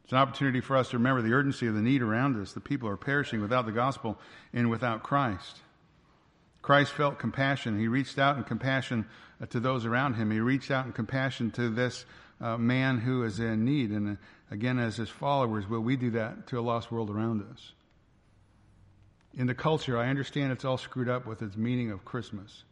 [0.04, 2.52] It's an opportunity for us to remember the urgency of the need around us.
[2.52, 4.18] The people are perishing without the gospel
[4.54, 5.58] and without Christ.
[6.62, 7.78] Christ felt compassion.
[7.78, 9.06] He reached out in compassion
[9.42, 10.30] uh, to those around him.
[10.30, 12.06] He reached out in compassion to this
[12.40, 13.90] uh, man who is in need.
[13.90, 14.16] And
[14.50, 17.72] again, as his followers, will we do that to a lost world around us?
[19.34, 22.64] In the culture, I understand it's all screwed up with its meaning of Christmas.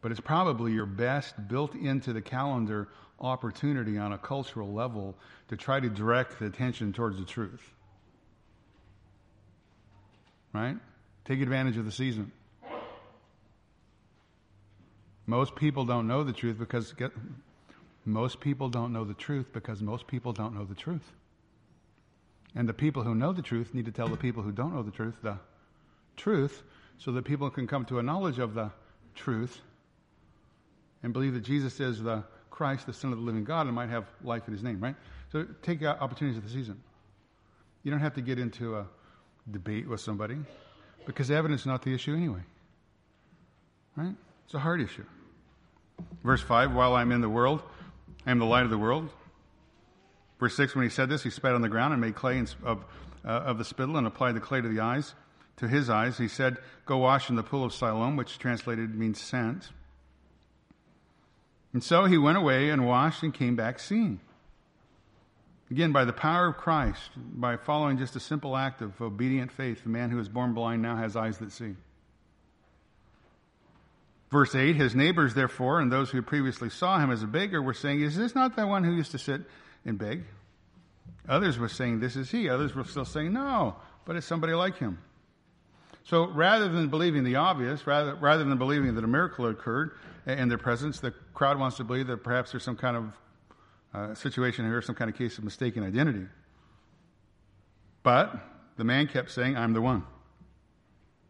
[0.00, 2.88] But it's probably your best built into the calendar
[3.20, 5.16] opportunity on a cultural level
[5.48, 7.62] to try to direct the attention towards the truth.
[10.52, 10.76] Right?
[11.24, 12.30] Take advantage of the season.
[15.26, 16.94] Most people don't know the truth because
[18.08, 21.12] most people don't know the truth because most people don't know the truth.
[22.54, 24.82] And the people who know the truth need to tell the people who don't know
[24.82, 25.38] the truth the
[26.16, 26.62] truth
[26.98, 28.70] so that people can come to a knowledge of the
[29.14, 29.60] truth
[31.02, 33.90] and believe that Jesus is the Christ, the Son of the living God, and might
[33.90, 34.96] have life in his name, right?
[35.30, 36.82] So take opportunities of the season.
[37.84, 38.86] You don't have to get into a
[39.48, 40.38] debate with somebody
[41.06, 42.40] because evidence is not the issue anyway.
[43.94, 44.14] Right?
[44.46, 45.04] It's a hard issue.
[46.24, 47.62] Verse 5 While I'm in the world,
[48.28, 49.08] I am the light of the world.
[50.38, 52.84] Verse 6 When he said this, he spat on the ground and made clay of,
[53.24, 55.14] uh, of the spittle and applied the clay to the eyes.
[55.56, 59.18] To his eyes, he said, Go wash in the pool of Siloam, which translated means
[59.18, 59.70] sent.
[61.72, 64.20] And so he went away and washed and came back seeing.
[65.70, 69.84] Again, by the power of Christ, by following just a simple act of obedient faith,
[69.84, 71.76] the man who was born blind now has eyes that see.
[74.30, 77.74] Verse 8 His neighbors, therefore, and those who previously saw him as a beggar were
[77.74, 79.42] saying, Is this not the one who used to sit
[79.84, 80.24] and beg?
[81.28, 82.48] Others were saying, This is he.
[82.48, 84.98] Others were still saying, No, but it's somebody like him.
[86.04, 89.92] So rather than believing the obvious, rather, rather than believing that a miracle occurred
[90.26, 93.12] in their presence, the crowd wants to believe that perhaps there's some kind of
[93.92, 96.26] uh, situation here, some kind of case of mistaken identity.
[98.02, 98.34] But
[98.76, 100.04] the man kept saying, I'm the one.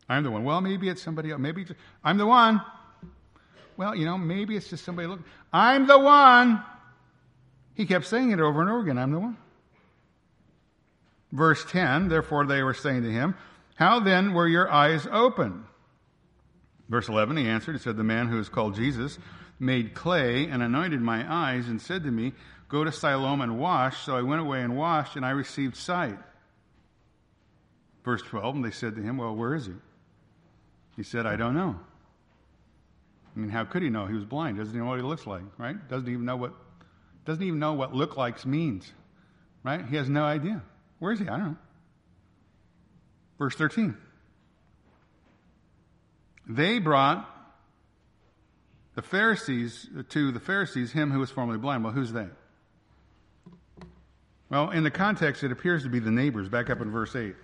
[0.09, 0.45] I'm the one.
[0.45, 1.41] Well, maybe it's somebody else.
[1.41, 1.67] Maybe
[2.05, 2.63] I'm the one.
[3.79, 5.25] Well, you know, maybe it's just somebody looking.
[5.53, 6.61] I'm the one.
[7.75, 8.99] He kept saying it over and over again.
[8.99, 9.37] I'm the one.
[11.31, 13.37] Verse 10, therefore they were saying to him,
[13.77, 15.65] How then were your eyes open?
[16.89, 19.17] Verse 11, he answered, He said, The man who is called Jesus
[19.61, 22.33] made clay and anointed my eyes and said to me,
[22.69, 24.05] Go to Siloam and wash.
[24.05, 26.19] So I went away and washed, and I received sight.
[28.05, 29.75] Verse 12, and they said to him, Well, where is he?
[30.97, 31.79] He said, I don't know.
[33.39, 34.07] I mean, how could he know?
[34.07, 34.59] He was blind.
[34.59, 35.77] Doesn't even know what he looks like, right?
[35.89, 36.55] Doesn't even know what
[37.25, 38.91] doesn't even know what look likes means.
[39.63, 39.85] Right?
[39.87, 40.63] He has no idea.
[40.99, 41.29] Where is he?
[41.29, 41.57] I don't know.
[43.39, 43.97] Verse 13.
[46.49, 47.29] They brought
[48.95, 51.85] the Pharisees uh, to the Pharisees him who was formerly blind.
[51.85, 52.27] Well, who's they?
[54.51, 56.49] Well, in the context, it appears to be the neighbors.
[56.49, 57.37] Back up in verse 8.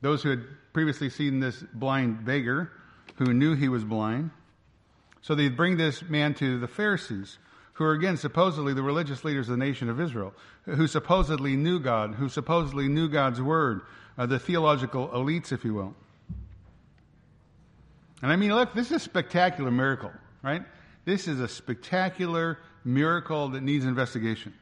[0.00, 2.70] Those who had previously seen this blind beggar,
[3.16, 4.30] who knew he was blind,
[5.24, 7.38] so they'd bring this man to the Pharisees,
[7.72, 10.34] who are again supposedly the religious leaders of the nation of Israel,
[10.66, 13.80] who supposedly knew God, who supposedly knew God's word,
[14.18, 15.94] uh, the theological elites, if you will.
[18.20, 20.62] And I mean, look, this is a spectacular miracle, right?
[21.06, 24.52] This is a spectacular miracle that needs investigation.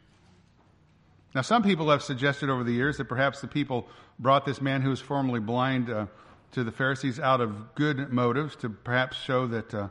[1.34, 3.88] Now, some people have suggested over the years that perhaps the people
[4.20, 6.06] brought this man who was formerly blind uh,
[6.52, 9.88] to the Pharisees out of good motives to perhaps show that uh,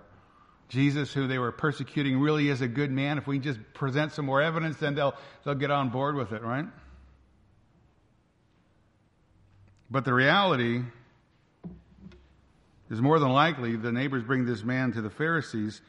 [0.72, 3.18] Jesus, who they were persecuting, really is a good man.
[3.18, 6.42] If we just present some more evidence, then they'll, they'll get on board with it,
[6.42, 6.66] right?
[9.90, 10.82] But the reality
[12.90, 15.82] is more than likely the neighbors bring this man to the Pharisees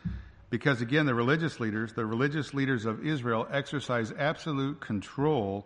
[0.51, 5.65] because, again, the religious leaders, the religious leaders of Israel, exercise absolute control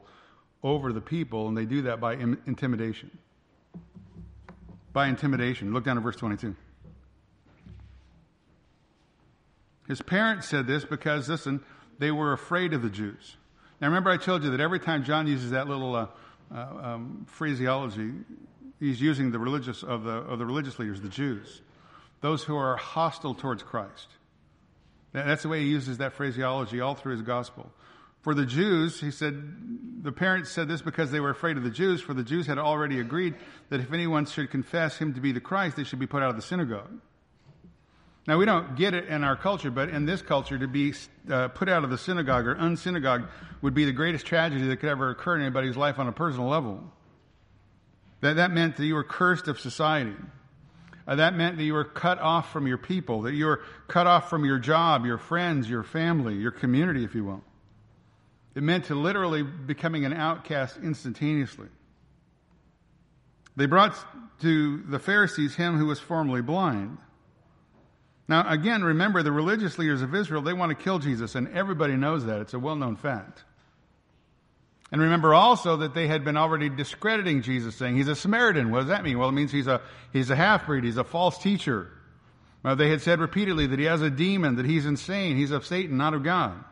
[0.63, 3.17] over the people, and they do that by intimidation.
[4.93, 5.73] By intimidation.
[5.73, 6.55] Look down at verse 22.
[9.89, 11.61] His parents said this because, listen,
[11.99, 13.37] they were afraid of the Jews.
[13.81, 16.07] Now, remember, I told you that every time John uses that little uh,
[16.55, 18.13] uh, um, phraseology,
[18.81, 21.61] he's using the religious of the of the religious leaders, the Jews,
[22.21, 24.09] those who are hostile towards Christ.
[25.13, 27.71] That's the way he uses that phraseology all through his gospel.
[28.21, 31.71] For the Jews, he said, the parents said this because they were afraid of the
[31.71, 33.35] Jews, for the Jews had already agreed
[33.71, 36.31] that if anyone should confess him to be the Christ, they should be put out
[36.31, 37.01] of the synagogue.
[38.27, 40.95] Now, we don't get it in our culture, but in this culture, to be
[41.31, 43.29] uh, put out of the synagogue or unsynagogue
[43.63, 46.49] would be the greatest tragedy that could ever occur in anybody's life on a personal
[46.49, 46.93] level.
[48.23, 50.17] That, that meant that you were cursed of society.
[51.07, 54.09] Uh, that meant that you were cut off from your people, that you were cut
[54.09, 57.45] off from your job, your friends, your family, your community, if you will.
[58.57, 61.69] It meant to literally becoming an outcast instantaneously.
[63.55, 63.95] They brought
[64.41, 66.99] to the Pharisees him who was formerly blind.
[68.29, 71.95] Now, again, remember the religious leaders of Israel, they want to kill Jesus, and everybody
[71.95, 72.41] knows that.
[72.41, 73.45] It's a well known fact.
[74.93, 78.71] And remember also that they had been already discrediting Jesus, saying he's a Samaritan.
[78.71, 79.19] What does that mean?
[79.19, 79.81] Well, it means he's a,
[80.13, 81.91] he's a half breed, he's a false teacher.
[82.63, 85.67] Well, they had said repeatedly that he has a demon, that he's insane, he's of
[85.67, 86.65] Satan, not of God.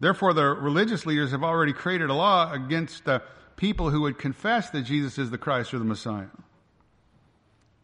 [0.00, 3.22] Therefore, the religious leaders have already created a law against the
[3.56, 6.28] people who would confess that Jesus is the Christ or the Messiah.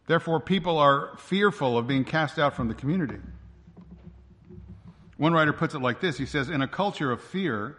[0.07, 3.19] Therefore, people are fearful of being cast out from the community.
[5.17, 7.77] One writer puts it like this He says, In a culture of fear,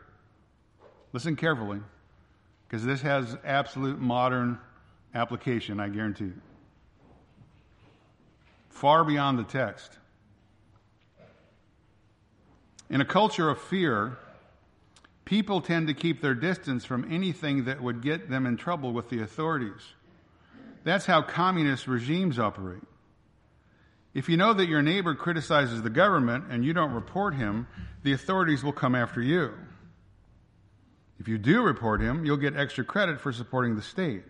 [1.13, 1.81] listen carefully,
[2.69, 4.59] because this has absolute modern
[5.15, 6.41] application, I guarantee you.
[8.69, 9.99] Far beyond the text.
[12.91, 14.19] In a culture of fear,
[15.25, 19.09] people tend to keep their distance from anything that would get them in trouble with
[19.09, 19.95] the authorities.
[20.85, 22.83] That's how communist regimes operate.
[24.15, 27.67] If you know that your neighbor criticizes the government and you don't report him,
[28.03, 29.53] the authorities will come after you.
[31.21, 34.23] If you do report him, you'll get extra credit for supporting the state.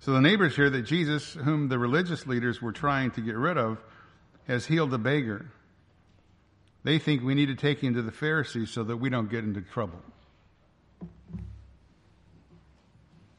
[0.00, 3.58] So the neighbors hear that Jesus, whom the religious leaders were trying to get rid
[3.58, 3.78] of,
[4.46, 5.50] has healed a beggar.
[6.82, 9.44] They think we need to take him to the Pharisees so that we don't get
[9.44, 10.00] into trouble.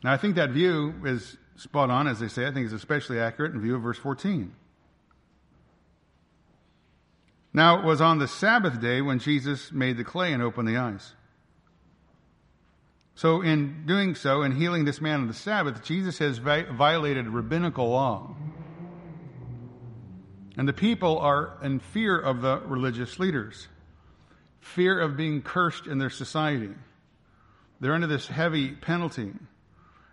[0.04, 2.48] Now, I think that view is spot on, as they say.
[2.48, 4.54] I think it's especially accurate in view of verse 14.
[7.54, 10.78] Now, it was on the Sabbath day when Jesus made the clay and opened the
[10.78, 11.14] eyes.
[13.14, 17.28] So, in doing so, in healing this man on the Sabbath, Jesus has vi- violated
[17.28, 18.36] rabbinical law.
[20.58, 23.68] And the people are in fear of the religious leaders,
[24.60, 26.72] fear of being cursed in their society.
[27.80, 29.34] They're under this heavy penalty.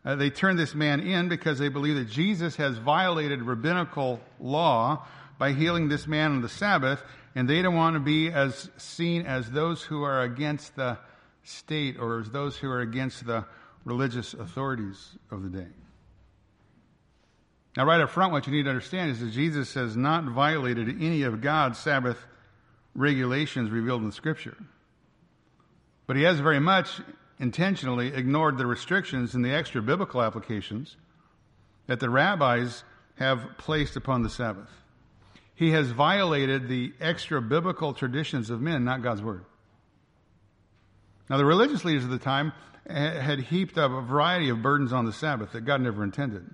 [0.08, 5.06] Uh, they turn this man in because they believe that Jesus has violated rabbinical law
[5.38, 7.02] by healing this man on the Sabbath,
[7.34, 10.96] and they don't want to be as seen as those who are against the
[11.44, 13.44] state or as those who are against the
[13.84, 15.68] religious authorities of the day.
[17.76, 20.88] Now, right up front, what you need to understand is that Jesus has not violated
[21.02, 22.16] any of God's Sabbath
[22.94, 24.56] regulations revealed in Scripture.
[26.06, 26.98] But he has very much
[27.40, 30.96] intentionally ignored the restrictions and the extra biblical applications
[31.86, 32.84] that the rabbis
[33.16, 34.68] have placed upon the Sabbath.
[35.54, 39.44] He has violated the extra biblical traditions of men, not God's word.
[41.28, 42.52] Now, the religious leaders of the time
[42.88, 46.48] had heaped up a variety of burdens on the Sabbath that God never intended.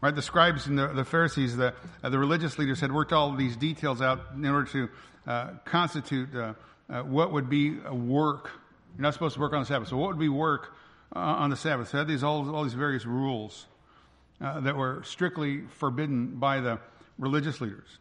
[0.00, 0.14] Right?
[0.14, 3.56] The scribes and the, the Pharisees, the, uh, the religious leaders had worked all these
[3.56, 4.88] details out in order to
[5.26, 6.54] uh, constitute uh,
[6.90, 8.50] uh what would be a work
[8.96, 9.88] you're not supposed to work on the Sabbath.
[9.88, 10.74] So, what would be work
[11.14, 11.88] uh, on the Sabbath?
[11.88, 13.66] So, had these all, all these various rules
[14.40, 16.78] uh, that were strictly forbidden by the
[17.18, 17.98] religious leaders.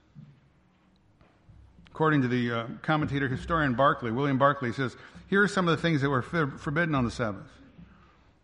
[1.88, 4.96] According to the uh, commentator historian Barclay, William Barclay says,
[5.30, 7.48] here are some of the things that were for- forbidden on the Sabbath.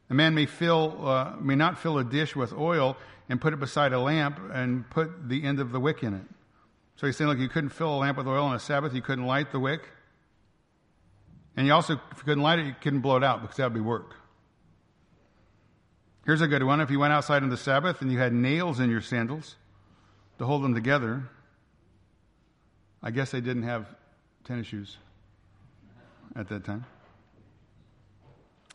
[0.10, 2.96] A man may fill, uh, may not fill a dish with oil
[3.30, 6.24] and put it beside a lamp and put the end of the wick in it.
[6.96, 8.94] So he's saying, look, you couldn't fill a lamp with oil on a Sabbath.
[8.94, 9.82] You couldn't light the wick.
[11.58, 13.66] And you also, if you couldn't light it, you couldn't blow it out because that
[13.66, 14.16] would be work.
[16.26, 16.80] Here's a good one.
[16.80, 19.56] If you went outside on the Sabbath and you had nails in your sandals,
[20.38, 21.24] to hold them together.
[23.02, 23.88] I guess they didn't have
[24.44, 24.98] tennis shoes
[26.36, 26.86] at that time.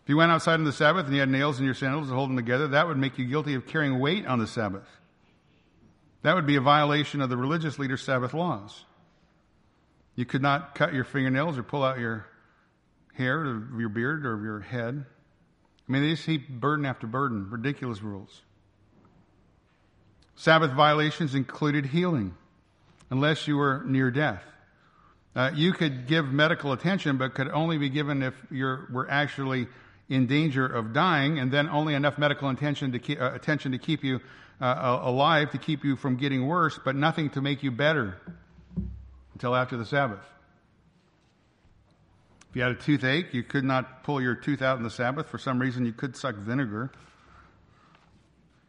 [0.03, 2.15] If you went outside on the Sabbath and you had nails in your sandals to
[2.15, 4.87] hold them together, that would make you guilty of carrying weight on the Sabbath.
[6.23, 8.85] That would be a violation of the religious leader's Sabbath laws.
[10.17, 12.27] You could not cut your fingernails or pull out your
[13.13, 15.05] hair or your beard or of your head.
[15.89, 18.43] I mean, they just heap burden after burden, ridiculous rules.
[20.37, 22.35] Sabbath violations included healing,
[23.11, 24.43] unless you were near death.
[25.35, 29.67] Uh, you could give medical attention, but could only be given if you were actually
[30.09, 33.79] in danger of dying, and then only enough medical attention to keep, uh, attention to
[33.79, 34.21] keep you
[34.61, 38.17] uh, alive, to keep you from getting worse, but nothing to make you better
[39.33, 40.25] until after the Sabbath.
[42.53, 45.27] If you had a toothache, you could not pull your tooth out in the Sabbath.
[45.31, 46.93] For some reason, you could suck vinegar.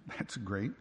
[0.07, 0.71] That's great.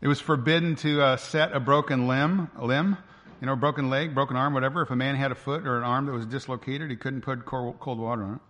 [0.00, 2.96] it was forbidden to uh, set a broken limb, a limb,
[3.40, 4.82] you know, broken leg, broken arm, whatever.
[4.82, 7.44] If a man had a foot or an arm that was dislocated, he couldn't put
[7.44, 8.40] cold water on it.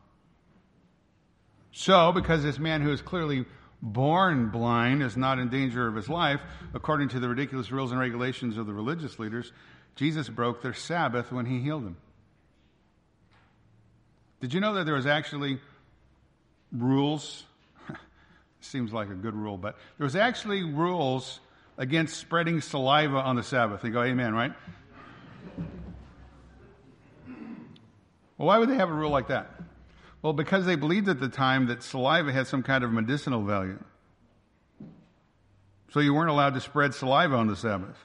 [1.72, 3.46] So, because this man who is clearly
[3.80, 6.42] born blind is not in danger of his life,
[6.74, 9.50] according to the ridiculous rules and regulations of the religious leaders,
[9.96, 11.96] Jesus broke their Sabbath when he healed them.
[14.40, 15.58] Did you know that there was actually
[16.72, 17.44] rules?
[18.60, 21.40] Seems like a good rule, but there was actually rules
[21.78, 23.82] against spreading saliva on the Sabbath.
[23.82, 24.52] They go, Amen, right?
[28.36, 29.50] Well, why would they have a rule like that?
[30.20, 33.78] Well, because they believed at the time that saliva had some kind of medicinal value.
[35.92, 37.96] So you weren't allowed to spread saliva on the Sabbath.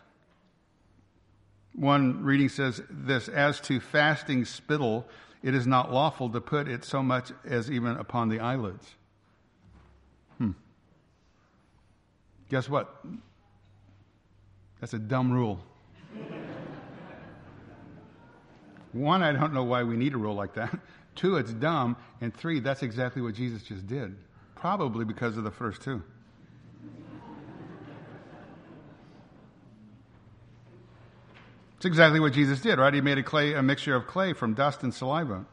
[1.80, 5.08] One reading says this As to fasting spittle,
[5.42, 8.86] it is not lawful to put it so much as even upon the eyelids.
[10.38, 10.52] Hmm.
[12.50, 12.94] Guess what?
[14.82, 15.62] That's a dumb rule.
[18.92, 20.78] One, I don't know why we need a rule like that.
[21.16, 21.96] Two, it's dumb.
[22.20, 24.18] And three, that's exactly what Jesus just did.
[24.56, 26.04] Probably because of the first two.
[31.80, 32.94] It's exactly what Jesus did, right?
[32.94, 35.46] He made a clay, a mixture of clay from dust and saliva.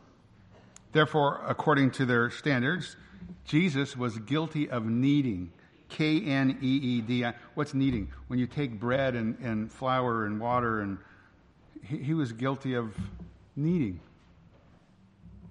[0.91, 2.97] Therefore, according to their standards,
[3.45, 5.53] Jesus was guilty of kneading.
[5.89, 7.25] K N E E D.
[7.55, 8.11] What's kneading?
[8.27, 10.99] When you take bread and, and flour and water, and
[11.81, 12.93] he, he was guilty of
[13.55, 14.01] kneading,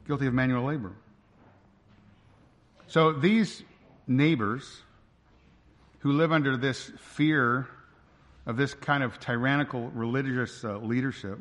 [0.05, 0.91] guilty of manual labor.
[2.87, 3.63] So these
[4.07, 4.81] neighbors
[5.99, 7.69] who live under this fear
[8.45, 11.39] of this kind of tyrannical religious uh, leadership,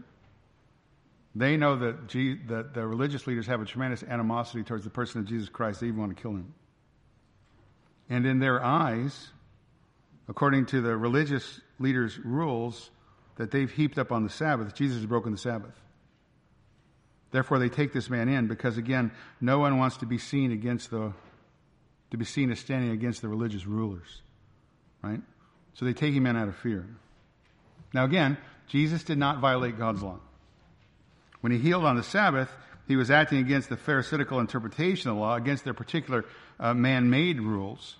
[1.35, 5.21] they know that, G- that the religious leaders have a tremendous animosity towards the person
[5.21, 5.81] of Jesus Christ.
[5.81, 6.55] They even want to kill him.
[8.09, 9.29] And in their eyes,
[10.29, 12.91] according to the religious leaders' rules
[13.37, 15.75] that they've heaped up on the Sabbath, Jesus has broken the Sabbath.
[17.33, 20.91] Therefore, they take this man in because, again, no one wants to be seen against
[20.91, 21.13] the,
[22.13, 24.23] to be seen as standing against the religious rulers,
[25.03, 25.21] right?
[25.75, 26.87] So they take him in out of fear.
[27.93, 28.37] Now, again,
[28.69, 30.19] Jesus did not violate God's law.
[31.41, 32.51] When he healed on the Sabbath,
[32.89, 36.25] he was acting against the Pharisaical interpretation of the law, against their particular
[36.59, 37.97] uh, man made rules.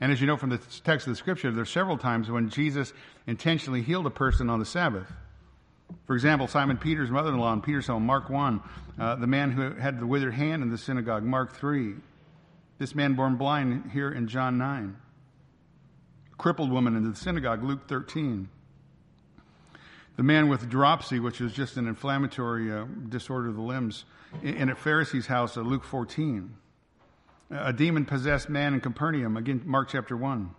[0.00, 2.48] And as you know from the text of the scripture, there are several times when
[2.48, 2.92] Jesus
[3.26, 5.10] intentionally healed a person on the Sabbath.
[6.06, 8.60] For example, Simon Peter's mother in law in Peter's home, Mark 1,
[8.98, 11.94] uh, the man who had the withered hand in the synagogue, Mark 3.
[12.78, 14.96] This man born blind here in John 9.
[16.42, 18.48] Crippled woman in the synagogue, Luke 13.
[20.16, 24.04] The man with dropsy, which is just an inflammatory uh, disorder of the limbs,
[24.42, 26.52] in, a Pharisee's house, uh, Luke 14
[27.52, 30.50] a demon possessed man in Capernaum, again, Mark chapter 1.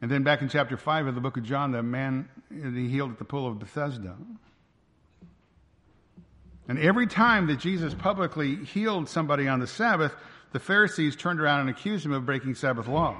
[0.00, 3.10] And then back in chapter 5 of the book of John, the man he healed
[3.10, 4.16] at the pool of Bethesda.
[6.66, 10.14] And every time that Jesus publicly healed somebody on the Sabbath,
[10.52, 13.18] the Pharisees turned around and accused him of breaking Sabbath law.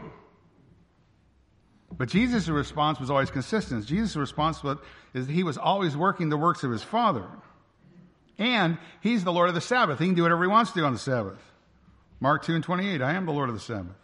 [1.96, 3.86] But Jesus' response was always consistent.
[3.86, 4.78] Jesus' response was,
[5.14, 7.26] is that he was always working the works of his Father.
[8.38, 9.98] And he's the Lord of the Sabbath.
[9.98, 11.38] He can do whatever he wants to do on the Sabbath.
[12.18, 13.96] Mark 2 and 28, I am the Lord of the Sabbath.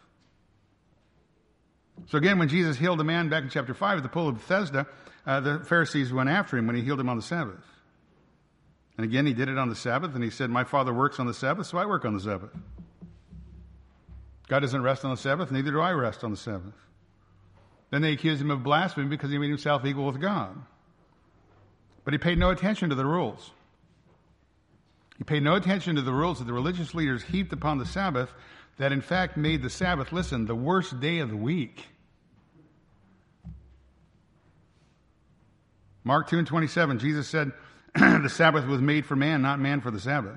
[2.07, 4.34] So again, when Jesus healed a man back in chapter 5 at the pool of
[4.36, 4.86] Bethesda,
[5.26, 7.64] uh, the Pharisees went after him when he healed him on the Sabbath.
[8.97, 11.26] And again, he did it on the Sabbath, and he said, My Father works on
[11.26, 12.51] the Sabbath, so I work on the Sabbath.
[14.49, 16.74] God doesn't rest on the Sabbath, neither do I rest on the Sabbath.
[17.91, 20.57] Then they accused him of blasphemy because he made himself equal with God.
[22.05, 23.51] But he paid no attention to the rules.
[25.16, 28.30] He paid no attention to the rules that the religious leaders heaped upon the Sabbath,
[28.78, 31.86] that in fact made the Sabbath, listen, the worst day of the week.
[36.05, 37.53] Mark 2 and 27, Jesus said,
[37.95, 40.36] The Sabbath was made for man, not man for the Sabbath.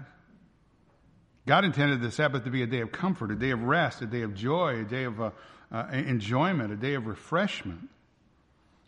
[1.47, 4.06] God intended the Sabbath to be a day of comfort, a day of rest, a
[4.06, 5.32] day of joy, a day of uh,
[5.72, 7.90] uh, enjoyment, a day of refreshment,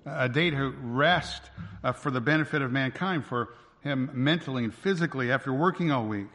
[0.06, 1.42] a day to rest
[1.84, 3.50] uh, for the benefit of mankind, for
[3.82, 6.28] him mentally and physically after working all week.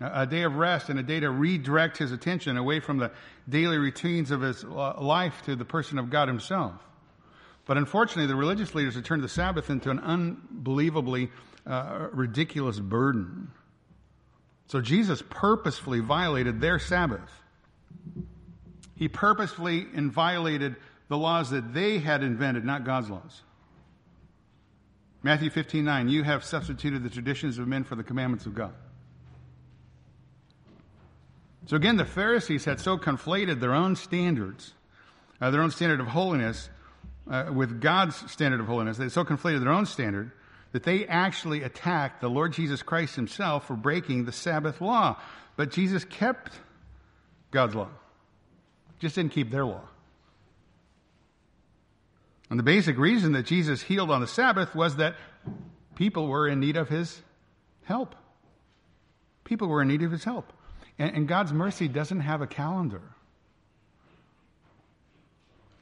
[0.00, 3.12] A day of rest and a day to redirect his attention away from the
[3.48, 6.74] daily routines of his uh, life to the person of God himself.
[7.64, 11.30] But unfortunately, the religious leaders had turned the Sabbath into an unbelievably
[11.66, 13.52] uh, ridiculous burden.
[14.66, 17.30] So Jesus purposefully violated their Sabbath.
[18.96, 20.76] He purposefully violated
[21.08, 23.42] the laws that they had invented, not God's laws.
[25.22, 28.74] Matthew 15, 9, you have substituted the traditions of men for the commandments of God.
[31.66, 34.74] So again, the Pharisees had so conflated their own standards,
[35.40, 36.68] uh, their own standard of holiness,
[37.30, 38.98] uh, with God's standard of holiness.
[38.98, 40.30] They so conflated their own standard
[40.72, 45.16] that they actually attacked the Lord Jesus Christ himself for breaking the Sabbath law.
[45.56, 46.52] But Jesus kept
[47.50, 47.88] God's law,
[49.04, 49.82] just didn't keep their law.
[52.50, 55.14] And the basic reason that Jesus healed on the Sabbath was that
[55.94, 57.20] people were in need of his
[57.84, 58.14] help.
[59.44, 60.52] People were in need of his help.
[60.98, 63.02] And, and God's mercy doesn't have a calendar.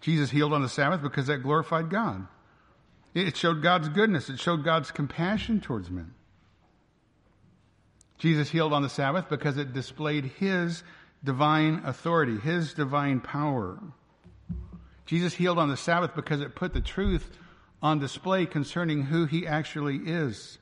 [0.01, 2.27] Jesus healed on the Sabbath because that glorified God.
[3.15, 4.29] It showed God's goodness.
[4.31, 6.15] It showed God's compassion towards men.
[8.19, 10.83] Jesus healed on the Sabbath because it displayed His
[11.25, 13.79] divine authority, His divine power.
[15.07, 17.31] Jesus healed on the Sabbath because it put the truth
[17.83, 20.59] on display concerning who He actually is.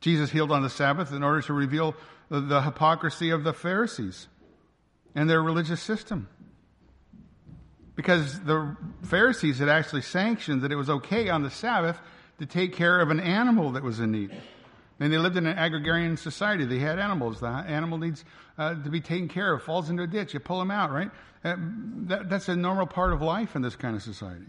[0.00, 1.94] Jesus healed on the Sabbath in order to reveal
[2.28, 4.28] the hypocrisy of the Pharisees
[5.14, 6.28] and their religious system
[7.96, 11.98] because the Pharisees had actually sanctioned that it was okay on the Sabbath
[12.38, 14.30] to take care of an animal that was in need.
[14.98, 16.64] And they lived in an agrarian society.
[16.64, 17.40] They had animals.
[17.40, 18.24] The animal needs
[18.56, 21.10] uh, to be taken care of, falls into a ditch, you pull him out, right?
[21.44, 21.56] Uh,
[22.06, 24.46] that, that's a normal part of life in this kind of society.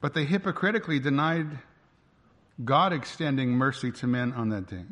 [0.00, 1.46] But they hypocritically denied
[2.64, 4.84] God extending mercy to men on that day.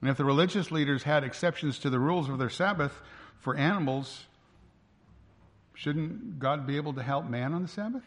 [0.00, 2.92] And if the religious leaders had exceptions to the rules of their Sabbath
[3.38, 4.24] for animals,
[5.80, 8.02] Shouldn't God be able to help man on the Sabbath?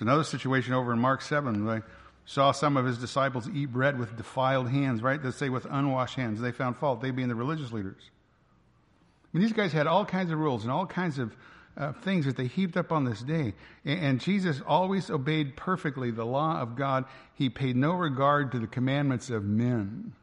[0.00, 1.66] It's another situation over in Mark 7.
[1.66, 1.82] They
[2.24, 5.22] saw some of his disciples eat bread with defiled hands, right?
[5.22, 6.40] They say with unwashed hands.
[6.40, 8.00] They found fault, they being the religious leaders.
[8.00, 11.36] I mean, these guys had all kinds of rules and all kinds of
[11.76, 13.52] uh, things that they heaped up on this day.
[13.84, 17.04] And, and Jesus always obeyed perfectly the law of God.
[17.34, 20.14] He paid no regard to the commandments of men,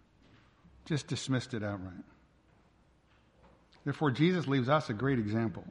[0.86, 2.04] just dismissed it outright.
[3.86, 5.66] Therefore, Jesus leaves us a great example.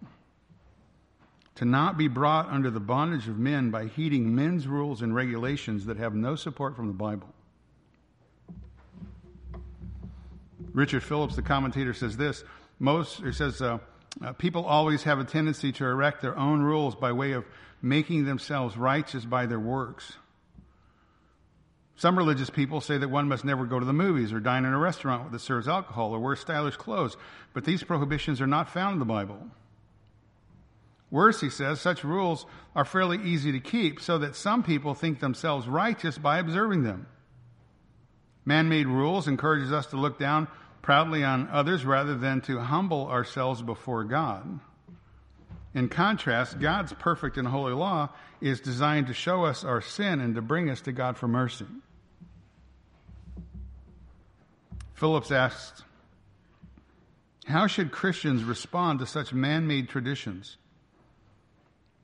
[1.56, 5.86] To not be brought under the bondage of men by heeding men's rules and regulations
[5.86, 7.28] that have no support from the Bible.
[10.72, 12.44] Richard Phillips, the commentator, says this.
[12.78, 13.78] Most, he says, uh,
[14.22, 17.46] uh, people always have a tendency to erect their own rules by way of
[17.80, 20.12] making themselves righteous by their works.
[21.96, 24.74] Some religious people say that one must never go to the movies or dine in
[24.74, 27.16] a restaurant that serves alcohol or wear stylish clothes,
[27.54, 29.38] but these prohibitions are not found in the Bible.
[31.10, 35.20] Worse, he says, such rules are fairly easy to keep, so that some people think
[35.20, 37.06] themselves righteous by observing them.
[38.44, 40.48] Man made rules encourages us to look down
[40.82, 44.60] proudly on others rather than to humble ourselves before God.
[45.74, 48.08] In contrast, God's perfect and holy law
[48.40, 51.66] is designed to show us our sin and to bring us to God for mercy.
[54.94, 55.84] Phillips asked,
[57.46, 60.56] How should Christians respond to such man made traditions?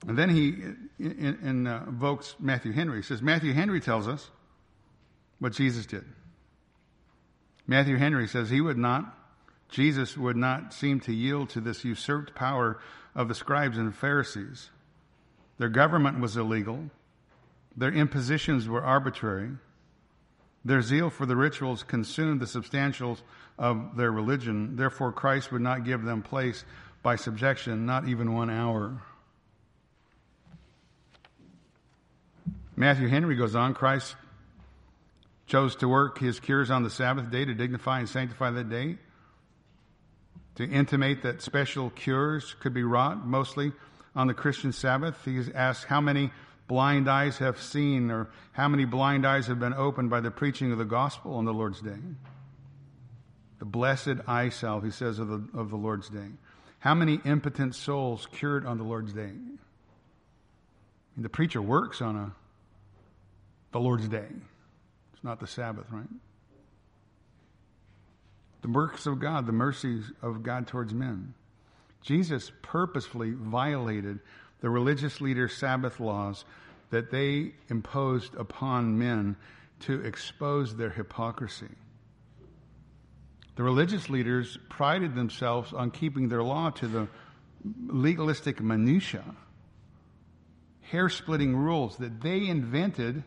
[0.07, 0.49] And then he
[0.99, 2.99] in, in, uh, invokes Matthew Henry.
[2.99, 4.31] He says, Matthew Henry tells us
[5.39, 6.05] what Jesus did.
[7.67, 9.17] Matthew Henry says he would not,
[9.69, 12.81] Jesus would not seem to yield to this usurped power
[13.15, 14.71] of the scribes and Pharisees.
[15.59, 16.91] Their government was illegal,
[17.77, 19.51] their impositions were arbitrary.
[20.65, 23.21] Their zeal for the rituals consumed the substantials
[23.59, 24.77] of their religion.
[24.77, 26.65] Therefore, Christ would not give them place
[27.03, 29.03] by subjection, not even one hour.
[32.83, 34.17] Matthew Henry goes on Christ
[35.47, 38.99] chose to work his cures on the Sabbath day to dignify and sanctify that day,
[40.57, 43.71] to intimate that special cures could be wrought mostly
[44.17, 45.17] on the Christian Sabbath.
[45.25, 46.33] He asks how many
[46.67, 50.73] blind eyes have seen, or how many blind eyes have been opened by the preaching
[50.73, 52.01] of the gospel on the Lord's day?
[53.61, 56.31] The blessed eye salve, he says, of the, of the Lord's day.
[56.81, 59.31] How many impotent souls cured on the Lord's day?
[61.17, 62.33] the preacher works on a
[63.73, 64.29] the Lord's day.
[65.13, 66.09] It's not the Sabbath, right?
[68.63, 71.35] The works of God, the mercies of God towards men.
[72.03, 74.21] Jesus purposefully violated
[74.61, 76.45] the religious leaders' Sabbath laws
[76.91, 79.37] that they imposed upon men
[79.81, 81.69] to expose their hypocrisy.
[83.57, 87.09] The religious leaders prided themselves on keeping their law to the
[87.87, 89.25] legalistic minutiae,
[90.83, 93.25] hair splitting rules that they invented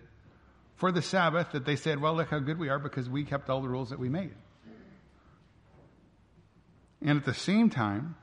[0.76, 3.50] for the Sabbath that they said, well, look how good we are because we kept
[3.50, 4.32] all the rules that we made.
[7.02, 8.16] And at the same time,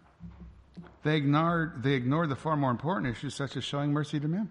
[1.02, 4.50] they ignored, they ignored the far more important issues such as showing mercy to men.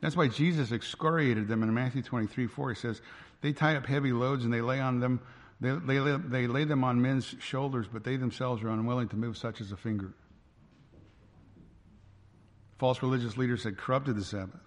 [0.00, 2.70] That's why Jesus excoriated them in Matthew 23 4.
[2.70, 3.02] He says,
[3.42, 5.20] They tie up heavy loads and they lay on them,
[5.60, 9.36] they, they, they lay them on men's shoulders, but they themselves are unwilling to move
[9.36, 10.14] such as a finger.
[12.78, 14.60] False religious leaders had corrupted the Sabbath.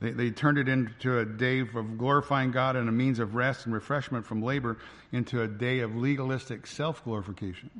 [0.00, 3.66] They, they turned it into a day of glorifying God and a means of rest
[3.66, 4.78] and refreshment from labor
[5.12, 7.70] into a day of legalistic self glorification.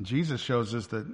[0.00, 1.06] Jesus shows us that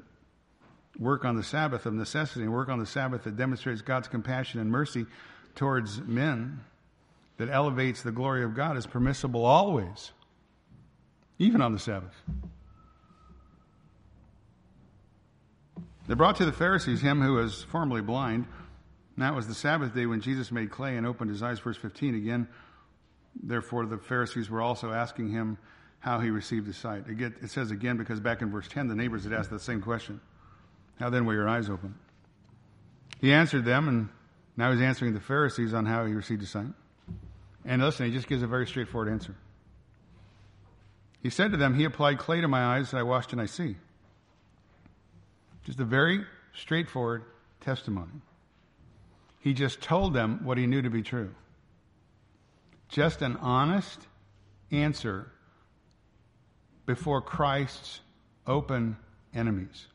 [0.98, 4.60] work on the Sabbath of necessity and work on the Sabbath that demonstrates God's compassion
[4.60, 5.06] and mercy
[5.54, 6.60] towards men,
[7.38, 10.12] that elevates the glory of God, is permissible always,
[11.38, 12.14] even on the Sabbath.
[16.06, 18.46] They brought to the Pharisees him who was formerly blind.
[19.16, 21.76] And that was the Sabbath day when Jesus made clay and opened his eyes, verse
[21.76, 22.14] 15.
[22.14, 22.48] Again,
[23.42, 25.56] therefore, the Pharisees were also asking him
[26.00, 27.04] how he received his sight.
[27.08, 30.20] It says again because back in verse 10, the neighbors had asked the same question
[30.98, 31.94] How then were your eyes open?
[33.20, 34.08] He answered them, and
[34.56, 36.66] now he's answering the Pharisees on how he received his sight.
[37.64, 39.34] And listen, he just gives a very straightforward answer.
[41.22, 43.46] He said to them, He applied clay to my eyes, and I washed and I
[43.46, 43.76] see.
[45.64, 47.24] Just a very straightforward
[47.60, 48.12] testimony.
[49.40, 51.34] He just told them what he knew to be true.
[52.88, 54.06] Just an honest
[54.70, 55.30] answer
[56.86, 58.00] before Christ's
[58.46, 58.96] open
[59.34, 59.86] enemies.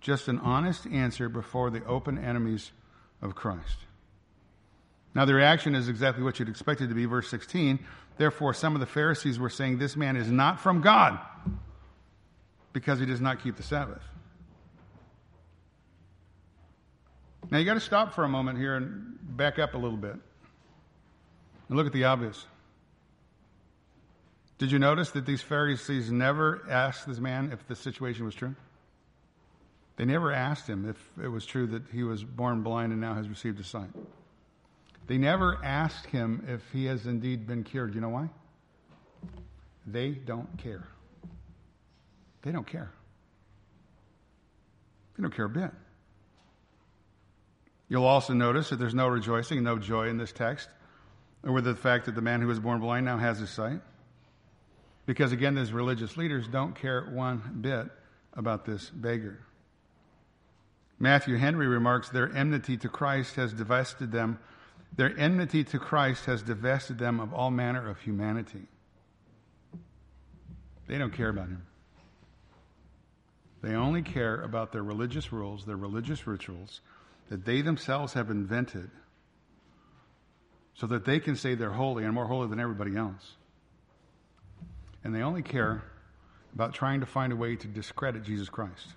[0.00, 2.72] Just an honest answer before the open enemies
[3.22, 3.78] of Christ.
[5.14, 7.04] Now, the reaction is exactly what you'd expect it to be.
[7.04, 7.80] Verse 16.
[8.16, 11.18] Therefore, some of the Pharisees were saying, This man is not from God
[12.72, 14.02] because he does not keep the Sabbath.
[17.48, 20.16] Now, you got to stop for a moment here and back up a little bit
[21.68, 22.46] and look at the obvious.
[24.58, 28.54] Did you notice that these Pharisees never asked this man if the situation was true?
[29.96, 33.14] They never asked him if it was true that he was born blind and now
[33.14, 33.90] has received a sight.
[35.06, 37.94] They never asked him if he has indeed been cured.
[37.94, 38.28] You know why?
[39.86, 40.86] They don't care.
[42.42, 42.90] They don't care.
[45.16, 45.70] They don't care a bit.
[47.90, 50.68] You'll also notice that there's no rejoicing, no joy in this text
[51.44, 53.80] over the fact that the man who was born blind now has his sight.
[55.06, 57.88] Because again, these religious leaders don't care one bit
[58.34, 59.40] about this beggar.
[61.00, 64.38] Matthew Henry remarks their enmity to Christ has divested them,
[64.96, 68.66] their enmity to Christ has divested them of all manner of humanity.
[70.86, 71.66] They don't care about him.
[73.62, 76.80] They only care about their religious rules, their religious rituals
[77.30, 78.90] that they themselves have invented
[80.74, 83.36] so that they can say they're holy and more holy than everybody else
[85.04, 85.82] and they only care
[86.54, 88.94] about trying to find a way to discredit Jesus Christ.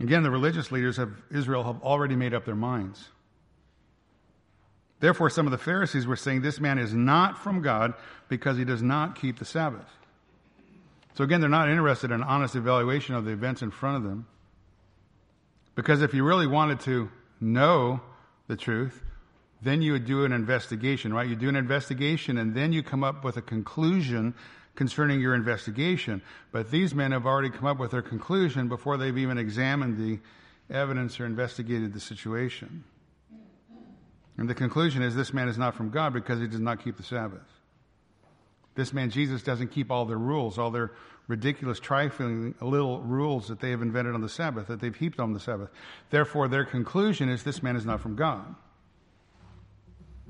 [0.00, 3.08] Again, the religious leaders of Israel have already made up their minds.
[5.00, 7.94] Therefore, some of the Pharisees were saying this man is not from God
[8.28, 9.88] because he does not keep the Sabbath.
[11.14, 14.02] So, again, they're not interested in an honest evaluation of the events in front of
[14.02, 14.26] them.
[15.74, 17.10] Because if you really wanted to
[17.40, 18.00] know
[18.46, 19.02] the truth,
[19.62, 21.28] then you would do an investigation, right?
[21.28, 24.34] You do an investigation and then you come up with a conclusion
[24.74, 26.22] concerning your investigation.
[26.50, 30.18] But these men have already come up with their conclusion before they've even examined the
[30.74, 32.84] evidence or investigated the situation.
[34.38, 36.96] And the conclusion is this man is not from God because he does not keep
[36.96, 37.61] the Sabbath.
[38.74, 40.92] This man, Jesus, doesn't keep all their rules, all their
[41.28, 45.32] ridiculous, trifling little rules that they have invented on the Sabbath, that they've heaped on
[45.32, 45.68] the Sabbath.
[46.10, 48.54] Therefore, their conclusion is this man is not from God.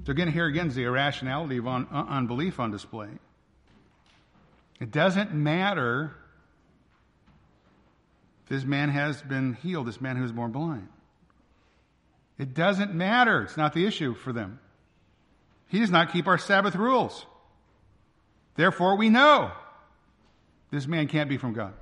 [0.04, 3.08] So again, here again is the irrationality of un- unbelief on display.
[4.80, 6.16] It doesn't matter
[8.52, 10.88] This man has been healed, this man who was born blind.
[12.38, 13.40] It doesn't matter.
[13.44, 14.60] It's not the issue for them.
[15.68, 17.24] He does not keep our Sabbath rules.
[18.54, 19.50] Therefore, we know
[20.70, 21.74] this man can't be from God.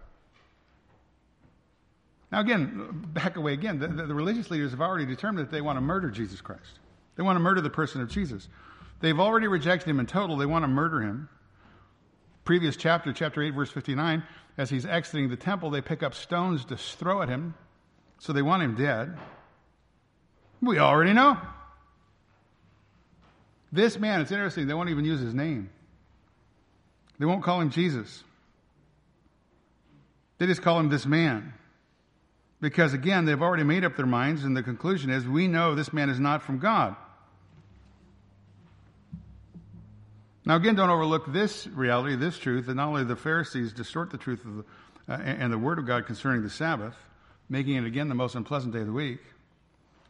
[2.30, 3.78] Now, again, back away again.
[3.78, 6.78] The, the, the, religious leaders have already determined that they want to murder Jesus Christ.
[7.16, 8.48] They want to murder the person of Jesus.
[9.00, 10.36] They've already rejected him in total.
[10.36, 11.28] They want to murder him.
[12.44, 14.22] Previous chapter, chapter 8, verse 59,
[14.56, 17.54] as he's exiting the temple, they pick up stones to throw at him.
[18.18, 19.16] So they want him dead.
[20.60, 21.38] We already know.
[23.72, 25.70] This man, it's interesting, they won't even use his name.
[27.20, 28.24] They won't call him Jesus.
[30.38, 31.52] They just call him this man.
[32.62, 35.92] Because again, they've already made up their minds, and the conclusion is we know this
[35.92, 36.96] man is not from God.
[40.46, 44.16] Now, again, don't overlook this reality, this truth, that not only the Pharisees distort the
[44.16, 44.64] truth the,
[45.12, 46.94] uh, and the Word of God concerning the Sabbath,
[47.50, 49.20] making it again the most unpleasant day of the week,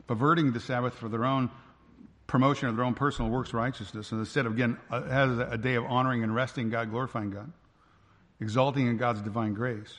[0.07, 1.51] perverting the Sabbath for their own
[2.31, 5.74] promotion of their own personal works righteousness, and instead of, again, uh, has a day
[5.74, 7.53] of honoring and resting God, glorifying God,
[8.41, 9.99] exalting in God's divine grace.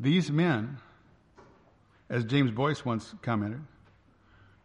[0.00, 0.78] These men,
[2.08, 3.60] as James Boice once commented,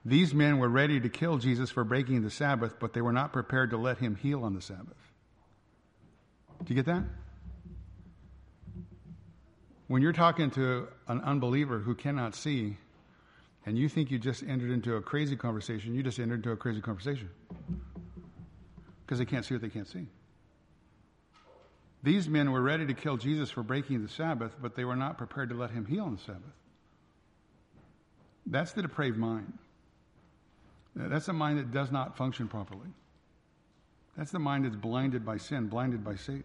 [0.03, 3.31] these men were ready to kill Jesus for breaking the Sabbath, but they were not
[3.31, 5.11] prepared to let him heal on the Sabbath.
[6.63, 7.03] Do you get that?
[9.87, 12.77] When you're talking to an unbeliever who cannot see,
[13.65, 16.57] and you think you just entered into a crazy conversation, you just entered into a
[16.57, 17.29] crazy conversation.
[19.05, 20.07] Because they can't see what they can't see.
[22.03, 25.17] These men were ready to kill Jesus for breaking the Sabbath, but they were not
[25.17, 26.53] prepared to let him heal on the Sabbath.
[28.45, 29.57] That's the depraved mind.
[30.95, 32.89] That's a mind that does not function properly.
[34.15, 36.43] That's the mind that's blinded by sin, blinded by Satan.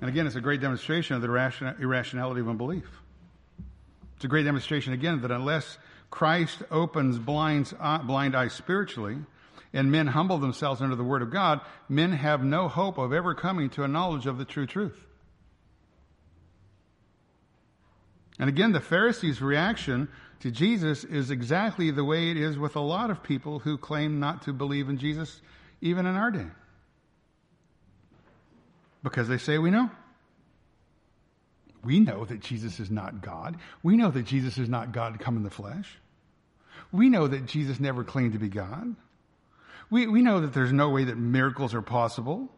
[0.00, 1.28] And again, it's a great demonstration of the
[1.80, 2.99] irrationality of unbelief.
[4.20, 5.78] It's a great demonstration, again, that unless
[6.10, 9.16] Christ opens blind, uh, blind eyes spiritually,
[9.72, 13.34] and men humble themselves under the Word of God, men have no hope of ever
[13.34, 15.06] coming to a knowledge of the true truth.
[18.38, 20.10] And again, the Pharisees' reaction
[20.40, 24.20] to Jesus is exactly the way it is with a lot of people who claim
[24.20, 25.40] not to believe in Jesus,
[25.80, 26.48] even in our day.
[29.02, 29.90] Because they say, We know.
[31.82, 33.56] We know that Jesus is not God.
[33.82, 35.98] We know that Jesus is not God come in the flesh.
[36.92, 38.96] We know that Jesus never claimed to be God.
[39.90, 42.48] We, we know that there's no way that miracles are possible.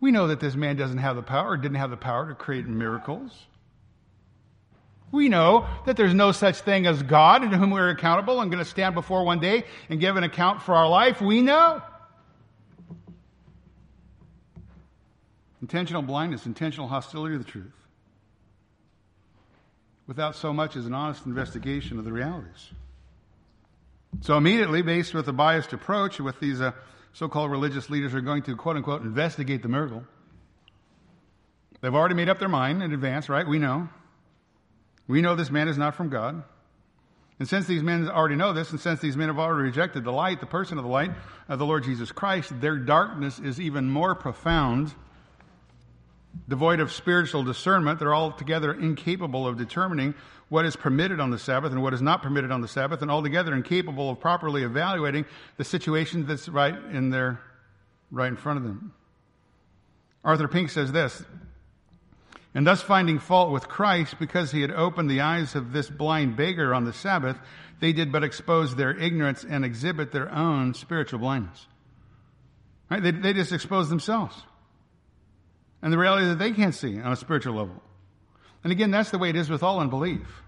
[0.00, 2.34] We know that this man doesn't have the power or didn't have the power to
[2.34, 3.32] create miracles.
[5.10, 8.62] We know that there's no such thing as God to whom we're accountable and going
[8.62, 11.20] to stand before one day and give an account for our life.
[11.20, 11.82] We know.
[15.62, 17.72] Intentional blindness, intentional hostility to the truth,
[20.08, 22.70] without so much as an honest investigation of the realities.
[24.22, 26.72] So immediately, based with a biased approach, with these uh,
[27.12, 30.02] so-called religious leaders are going to quote unquote investigate the miracle.
[31.80, 33.46] They've already made up their mind in advance, right?
[33.46, 33.88] We know.
[35.06, 36.42] We know this man is not from God.
[37.38, 40.10] And since these men already know this, and since these men have already rejected the
[40.10, 41.12] light, the person of the light
[41.48, 44.92] of the Lord Jesus Christ, their darkness is even more profound
[46.48, 47.98] devoid of spiritual discernment.
[47.98, 50.14] They're altogether incapable of determining
[50.48, 53.10] what is permitted on the Sabbath and what is not permitted on the Sabbath, and
[53.10, 55.26] altogether incapable of properly evaluating
[55.56, 57.40] the situation that's right in their,
[58.10, 58.94] right in front of them.
[60.24, 61.22] Arthur Pink says this,
[62.54, 66.36] and thus finding fault with Christ because he had opened the eyes of this blind
[66.36, 67.38] beggar on the Sabbath,
[67.80, 71.66] they did but expose their ignorance and exhibit their own spiritual blindness.
[72.90, 73.02] Right?
[73.02, 74.34] They, they just expose themselves
[75.82, 77.82] and the reality that they can't see on a spiritual level.
[78.64, 80.42] And again, that's the way it is with all unbelief.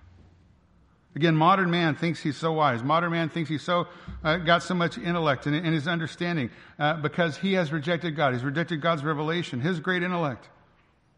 [1.14, 2.83] Again, modern man thinks he's so wise.
[2.83, 3.89] Modern man thinks he's so
[4.22, 8.33] uh, got so much intellect and, in his understanding uh, because he has rejected God.
[8.33, 10.49] He's rejected God's revelation, his great intellect.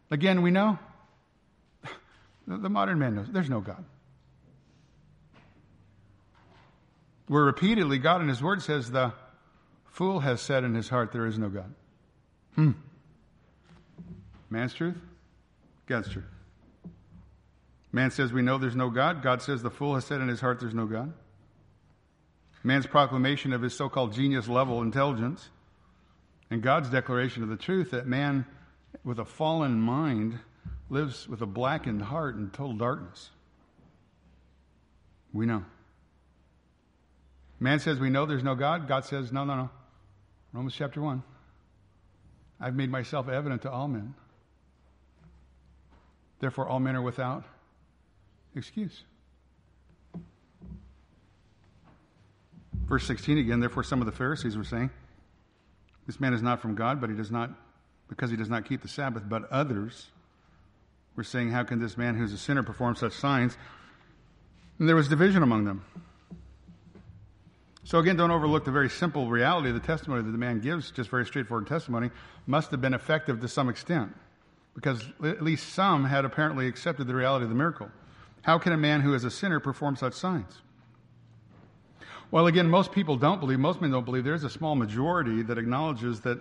[0.09, 0.79] Again, we know
[2.47, 3.85] the modern man knows there's no God.
[7.27, 9.13] Where repeatedly God in His Word says the
[9.93, 11.73] fool has said in his heart there is no God.
[12.55, 12.71] Hmm.
[14.53, 14.97] Man's truth?
[15.87, 16.29] God's truth.
[17.91, 19.23] Man says we know there's no God.
[19.23, 21.11] God says the fool has said in his heart there's no God.
[22.63, 25.49] Man's proclamation of his so called genius level intelligence,
[26.51, 28.45] and God's declaration of the truth that man
[29.03, 30.37] with a fallen mind
[30.87, 33.31] lives with a blackened heart in total darkness.
[35.33, 35.65] We know.
[37.59, 38.87] Man says we know there's no God.
[38.87, 39.69] God says, no, no, no.
[40.53, 41.23] Romans chapter 1.
[42.61, 44.13] I've made myself evident to all men.
[46.43, 47.45] Therefore, all men are without
[48.53, 49.05] excuse.
[52.85, 54.89] Verse 16 again, therefore, some of the Pharisees were saying,
[56.05, 57.51] This man is not from God, but he does not,
[58.09, 59.23] because he does not keep the Sabbath.
[59.25, 60.07] But others
[61.15, 63.57] were saying, How can this man who's a sinner perform such signs?
[64.79, 65.85] And there was division among them.
[67.85, 70.91] So again, don't overlook the very simple reality of the testimony that the man gives,
[70.91, 72.11] just very straightforward testimony,
[72.45, 74.13] must have been effective to some extent.
[74.75, 77.89] Because at least some had apparently accepted the reality of the miracle.
[78.41, 80.61] How can a man who is a sinner perform such signs?
[82.31, 84.23] Well, again, most people don't believe, most men don't believe.
[84.23, 86.39] There's a small majority that acknowledges that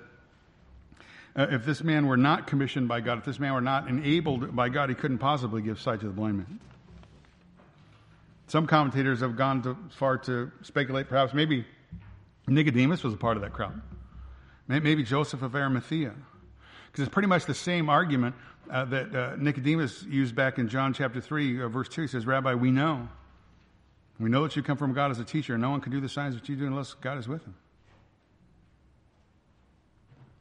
[1.36, 4.56] uh, if this man were not commissioned by God, if this man were not enabled
[4.56, 6.60] by God, he couldn't possibly give sight to the blind man.
[8.48, 11.64] Some commentators have gone too far to speculate perhaps maybe
[12.46, 13.80] Nicodemus was a part of that crowd.
[14.68, 16.14] Maybe Joseph of Arimathea.
[16.92, 18.36] Because it's pretty much the same argument
[18.70, 22.02] uh, that uh, Nicodemus used back in John chapter 3, uh, verse 2.
[22.02, 23.08] He says, Rabbi, we know
[24.22, 26.00] we know that you come from God as a teacher, and no one can do
[26.00, 27.54] the signs that you do unless God is with him.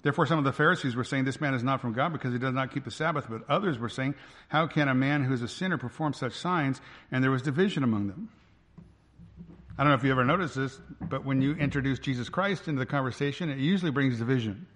[0.03, 2.39] Therefore, some of the Pharisees were saying, This man is not from God because he
[2.39, 3.25] does not keep the Sabbath.
[3.29, 4.15] But others were saying,
[4.49, 6.81] How can a man who is a sinner perform such signs?
[7.11, 8.29] And there was division among them.
[9.77, 12.79] I don't know if you ever noticed this, but when you introduce Jesus Christ into
[12.79, 14.67] the conversation, it usually brings division.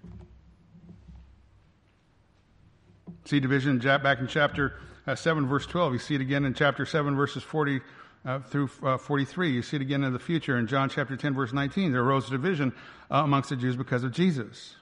[3.26, 4.74] See division back in chapter
[5.04, 5.94] uh, 7, verse 12.
[5.94, 7.80] You see it again in chapter 7, verses 40
[8.24, 9.50] uh, through uh, 43.
[9.50, 11.90] You see it again in the future in John chapter 10, verse 19.
[11.90, 12.72] There arose a division
[13.10, 14.76] uh, amongst the Jews because of Jesus.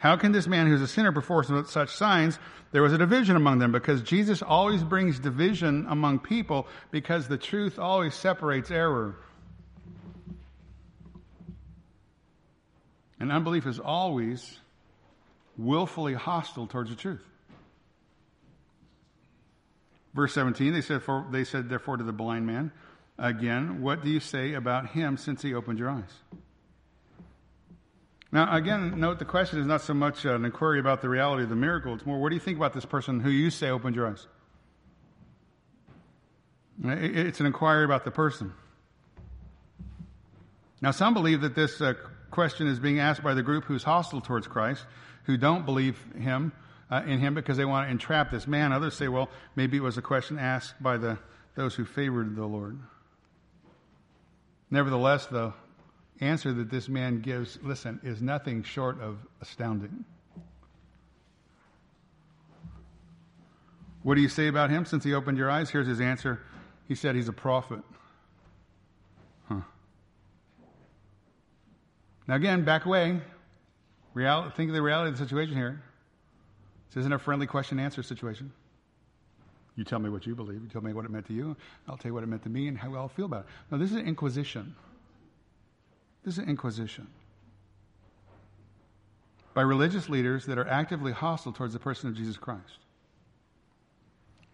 [0.00, 2.40] How can this man who's a sinner perform such signs?
[2.72, 7.38] There was a division among them because Jesus always brings division among people because the
[7.38, 9.14] truth always separates error.
[13.20, 14.58] And unbelief is always
[15.64, 17.22] willfully hostile towards the truth.
[20.14, 22.70] Verse 17, they said, for, they said therefore to the blind man,
[23.18, 26.12] again, what do you say about him since he opened your eyes?
[28.30, 31.50] Now, again, note the question is not so much an inquiry about the reality of
[31.50, 31.94] the miracle.
[31.94, 34.26] It's more, what do you think about this person who you say opened your eyes?
[36.82, 38.52] It's an inquiry about the person.
[40.80, 41.94] Now, some believe that this uh,
[42.30, 44.84] question is being asked by the group who's hostile towards Christ,
[45.24, 46.52] who don't believe him,
[46.90, 48.72] uh, in him because they want to entrap this man.
[48.72, 51.18] Others say, well, maybe it was a question asked by the,
[51.54, 52.78] those who favored the Lord.
[54.70, 55.52] Nevertheless, the
[56.20, 60.04] answer that this man gives, listen, is nothing short of astounding.
[64.02, 65.70] What do you say about him since he opened your eyes?
[65.70, 66.40] Here's his answer.
[66.88, 67.80] He said he's a prophet.
[69.48, 69.60] Huh.
[72.26, 73.20] Now, again, back away.
[74.14, 75.82] Real, think of the reality of the situation here.
[76.90, 78.52] This isn't a friendly question answer situation.
[79.76, 80.62] You tell me what you believe.
[80.62, 81.56] You tell me what it meant to you.
[81.88, 83.46] I'll tell you what it meant to me and how I'll feel about it.
[83.70, 84.74] No, this is an inquisition.
[86.24, 87.06] This is an inquisition
[89.54, 92.78] by religious leaders that are actively hostile towards the person of Jesus Christ.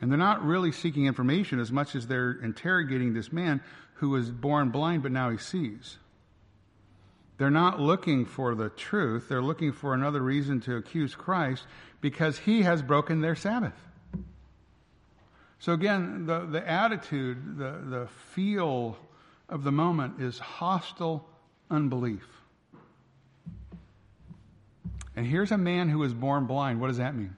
[0.01, 3.61] And they're not really seeking information as much as they're interrogating this man
[3.95, 5.99] who was born blind but now he sees.
[7.39, 9.29] They're not looking for the truth.
[9.29, 11.65] They're looking for another reason to accuse Christ
[12.01, 13.75] because he has broken their Sabbath.
[15.61, 18.97] So again, the, the attitude, the, the feel
[19.49, 21.29] of the moment is hostile
[21.71, 22.27] unbelief.
[25.17, 26.81] And here's a man who was born blind.
[26.81, 27.37] What does that mean?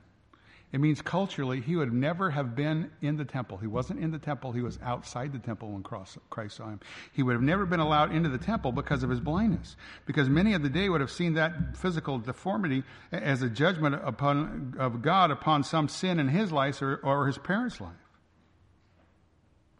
[0.72, 3.58] It means culturally, he would never have been in the temple.
[3.58, 6.78] He wasn't in the temple, he was outside the temple when Christ saw him.
[7.12, 9.74] He would have never been allowed into the temple because of his blindness.
[10.06, 14.76] Because many of the day would have seen that physical deformity as a judgment upon,
[14.78, 17.92] of God upon some sin in his life or, or his parents' life.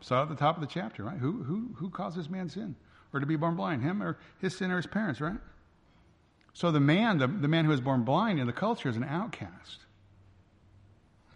[0.01, 1.18] So at the top of the chapter, right?
[1.18, 2.74] Who, who, who caused this man sin?
[3.12, 3.82] Or to be born blind?
[3.82, 5.38] Him or his sin or his parents, right?
[6.53, 9.05] So the man, the, the man who was born blind in the culture is an
[9.05, 9.84] outcast.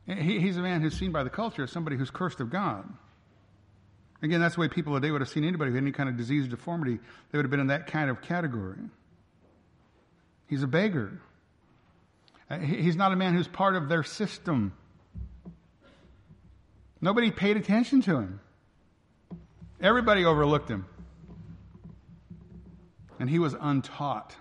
[0.06, 2.84] He, he's a man who's seen by the culture as somebody who's cursed of God.
[4.22, 6.16] Again, that's the way people today would have seen anybody who had any kind of
[6.16, 6.98] disease or deformity.
[7.30, 8.78] They would have been in that kind of category.
[10.46, 11.20] He's a beggar.
[12.48, 14.72] Uh, he's not a man who's part of their system.
[17.00, 18.40] Nobody paid attention to him.
[19.80, 20.86] Everybody overlooked him.
[23.18, 24.34] And he was untaught.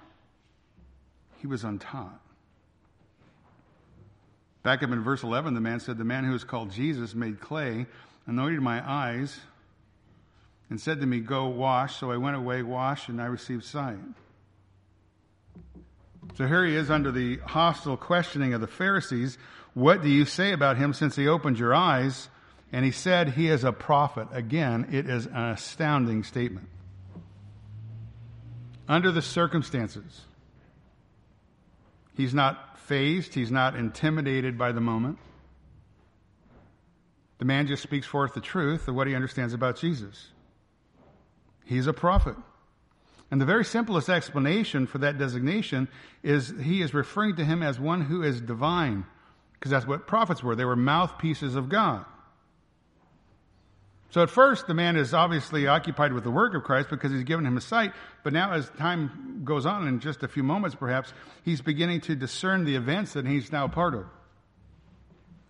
[1.39, 2.22] He was untaught.
[4.63, 7.41] Back up in verse 11, the man said, The man who is called Jesus made
[7.41, 7.85] clay,
[8.25, 9.37] anointed my eyes,
[10.69, 11.97] and said to me, Go wash.
[11.97, 13.97] So I went away, washed, and I received sight.
[16.35, 19.37] So here he is under the hostile questioning of the Pharisees.
[19.73, 22.29] What do you say about him since he opened your eyes?
[22.71, 24.29] And he said, He is a prophet.
[24.31, 26.69] Again, it is an astounding statement.
[28.87, 30.21] Under the circumstances,
[32.15, 35.17] he's not fazed, he's not intimidated by the moment.
[37.39, 40.29] The man just speaks forth the truth of what he understands about Jesus.
[41.65, 42.35] He's a prophet.
[43.31, 45.87] And the very simplest explanation for that designation
[46.21, 49.05] is he is referring to him as one who is divine,
[49.53, 50.55] because that's what prophets were.
[50.55, 52.05] They were mouthpieces of God.
[54.13, 57.23] So at first, the man is obviously occupied with the work of Christ because he's
[57.23, 57.93] given him a sight.
[58.23, 61.11] But now, as time goes on, in just a few moments perhaps,
[61.43, 64.05] he's beginning to discern the events that he's now part of.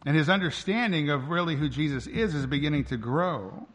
[0.06, 3.68] And his understanding of really who Jesus is is beginning to grow.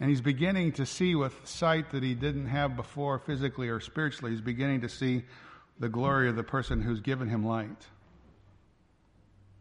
[0.00, 4.32] And he's beginning to see with sight that he didn't have before, physically or spiritually.
[4.32, 5.22] He's beginning to see
[5.78, 7.86] the glory of the person who's given him light.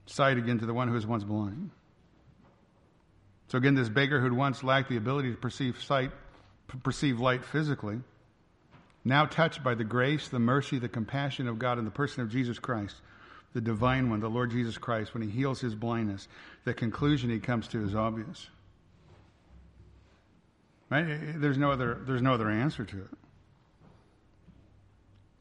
[0.07, 1.69] Sight again to the one who was once blind.
[3.49, 6.11] So again, this beggar who'd once lacked the ability to perceive sight,
[6.83, 7.99] perceive light physically,
[9.03, 12.29] now touched by the grace, the mercy, the compassion of God in the person of
[12.29, 12.95] Jesus Christ,
[13.53, 16.27] the divine one, the Lord Jesus Christ, when he heals his blindness,
[16.63, 18.47] the conclusion he comes to is obvious.
[20.91, 21.05] Right?
[21.35, 23.09] There's no other, there's no other answer to it.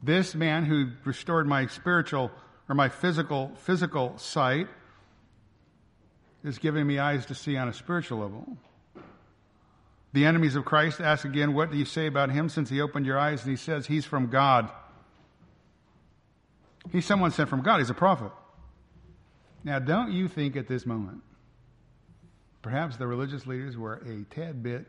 [0.03, 2.31] This man who restored my spiritual
[2.71, 4.69] or my physical, physical sight
[6.45, 8.57] is giving me eyes to see on a spiritual level.
[10.13, 13.07] The enemies of Christ ask again, What do you say about him since he opened
[13.07, 13.43] your eyes?
[13.43, 14.71] And he says, He's from God.
[16.91, 17.79] He's someone sent from God.
[17.79, 18.33] He's a prophet.
[19.65, 21.23] Now, don't you think at this moment,
[22.63, 24.87] perhaps the religious leaders were a tad bit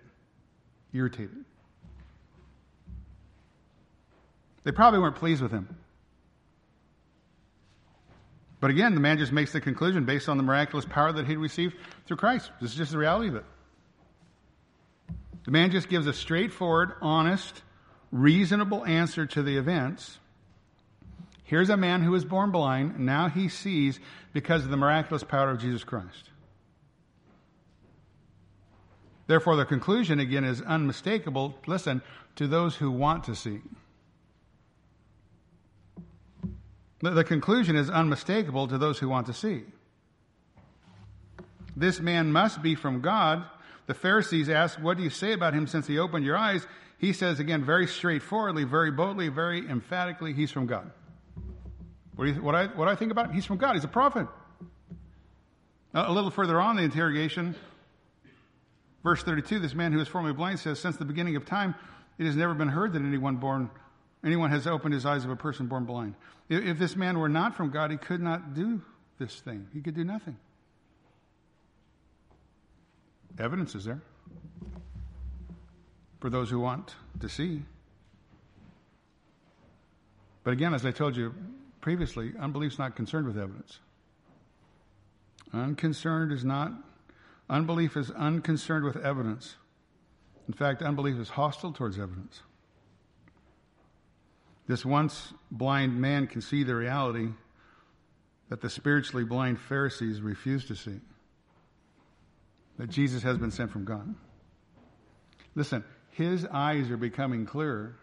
[0.93, 1.43] irritated.
[4.63, 5.75] They probably weren't pleased with him.
[8.59, 11.37] But again, the man just makes the conclusion based on the miraculous power that he'd
[11.37, 12.51] received through Christ.
[12.59, 13.45] This is just the reality of it.
[15.45, 17.61] The man just gives a straightforward, honest,
[18.11, 20.19] reasonable answer to the events.
[21.43, 22.99] Here's a man who was born blind.
[22.99, 23.99] Now he sees
[24.33, 26.29] because of the miraculous power of Jesus Christ.
[29.25, 31.55] Therefore, the conclusion again is unmistakable.
[31.65, 32.01] Listen,
[32.35, 33.61] to those who want to see.
[37.01, 39.63] The conclusion is unmistakable to those who want to see.
[41.75, 43.45] This man must be from God.
[43.87, 46.67] The Pharisees ask, What do you say about him since he opened your eyes?
[46.97, 50.91] He says again, very straightforwardly, very boldly, very emphatically, he's from God.
[52.15, 53.33] What do, you, what, I, what I think about him?
[53.33, 53.75] He's from God.
[53.75, 54.27] He's a prophet.
[55.93, 57.55] A little further on the interrogation,
[59.03, 61.75] Verse 32, this man who was formerly blind says, Since the beginning of time,
[62.17, 63.69] it has never been heard that anyone born,
[64.23, 66.15] anyone has opened his eyes of a person born blind.
[66.47, 68.81] If, if this man were not from God, he could not do
[69.17, 69.67] this thing.
[69.73, 70.37] He could do nothing.
[73.37, 74.01] Evidence is there
[76.19, 77.61] for those who want to see.
[80.43, 81.33] But again, as I told you
[81.79, 83.79] previously, unbelief is not concerned with evidence.
[85.53, 86.73] Unconcerned is not
[87.49, 89.55] Unbelief is unconcerned with evidence.
[90.47, 92.41] In fact, unbelief is hostile towards evidence.
[94.69, 97.29] This once blind man can see the reality
[98.49, 100.99] that the spiritually blind Pharisees refuse to see
[102.77, 104.13] that Jesus has been sent from God.
[105.55, 107.95] Listen, his eyes are becoming clearer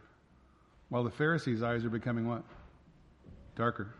[0.88, 2.42] while the Pharisees' eyes are becoming what?
[3.54, 3.94] Darker.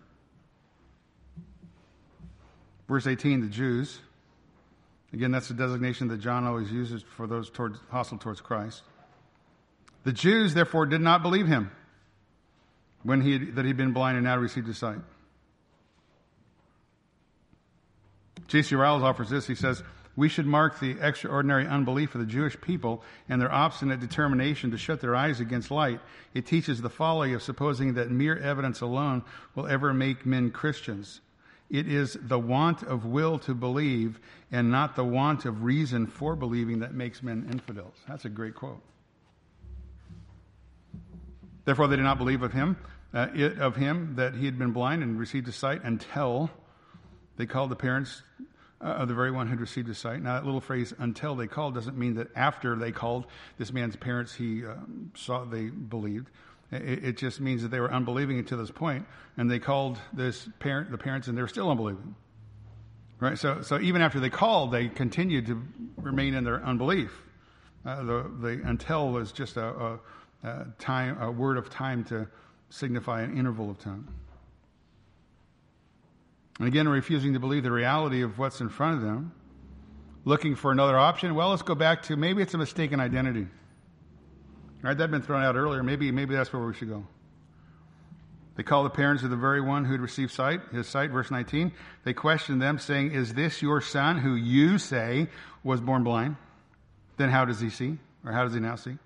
[2.89, 4.01] Verse 18 the Jews
[5.12, 8.83] Again, that's the designation that John always uses for those towards, hostile towards Christ.
[10.03, 11.71] The Jews, therefore, did not believe him
[13.07, 14.99] when he had, that he'd been blind and now received his sight.
[18.49, 18.75] J.C.
[18.75, 19.47] Ryle offers this.
[19.47, 19.83] He says,
[20.15, 24.79] We should mark the extraordinary unbelief of the Jewish people and their obstinate determination to
[24.79, 26.01] shut their eyes against light.
[26.35, 31.21] It teaches the folly of supposing that mere evidence alone will ever make men Christians.
[31.69, 34.21] It is the want of will to believe
[34.53, 37.95] and not the want of reason for believing that makes men infidels.
[38.07, 38.81] That's a great quote.
[41.65, 42.77] Therefore, they did not believe of him,
[43.15, 46.51] uh, it, of him that he had been blind and received his sight until
[47.37, 48.23] they called the parents
[48.81, 50.23] uh, of the very one who had received his sight.
[50.23, 53.27] Now, that little phrase "until they called" doesn't mean that after they called
[53.59, 54.75] this man's parents, he uh,
[55.15, 56.29] saw they believed.
[56.73, 60.49] It, it, just means that they were unbelieving to this point, and they called this
[60.59, 62.17] parent, the parents, and they were still unbelieving.
[63.19, 63.39] Right.
[63.39, 65.63] So, so even after they called, they continued to
[65.97, 67.23] remain in their unbelief.
[67.85, 70.01] Uh, the, the until was just a, a,
[70.43, 72.29] a, time, a word of time to
[72.71, 74.09] signify an interval of time.
[76.59, 79.33] And again, refusing to believe the reality of what's in front of them,
[80.25, 81.35] looking for another option.
[81.35, 83.47] Well, let's go back to maybe it's a mistaken identity.
[84.83, 84.97] Right?
[84.97, 85.83] that had been thrown out earlier.
[85.83, 87.07] Maybe, maybe that's where we should go.
[88.57, 91.31] They call the parents of the very one who had received sight, his sight, verse
[91.31, 91.73] 19.
[92.05, 95.29] They question them, saying, Is this your son who you say
[95.62, 96.37] was born blind?
[97.19, 97.99] Then how does he see?
[98.25, 98.97] Or how does he now see?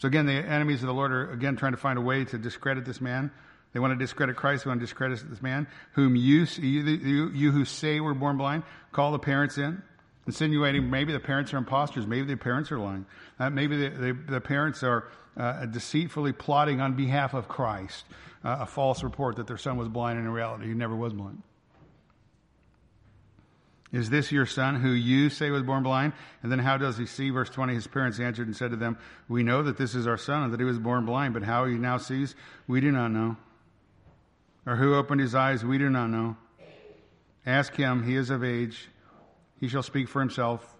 [0.00, 2.38] So again, the enemies of the Lord are again trying to find a way to
[2.38, 3.30] discredit this man.
[3.74, 4.64] They want to discredit Christ.
[4.64, 8.38] They want to discredit this man, whom you, you, you, you who say were born
[8.38, 9.82] blind, call the parents in,
[10.26, 13.04] insinuating maybe the parents are imposters, maybe the parents are lying,
[13.38, 18.06] uh, maybe the, the, the parents are uh, deceitfully plotting on behalf of Christ
[18.42, 21.12] uh, a false report that their son was blind, and in reality, he never was
[21.12, 21.42] blind.
[23.92, 26.12] Is this your son who you say was born blind?
[26.42, 27.30] And then how does he see?
[27.30, 30.16] Verse 20, his parents answered and said to them, We know that this is our
[30.16, 32.36] son and that he was born blind, but how he now sees,
[32.68, 33.36] we do not know.
[34.64, 36.36] Or who opened his eyes, we do not know.
[37.44, 38.88] Ask him, he is of age.
[39.58, 40.76] He shall speak for himself.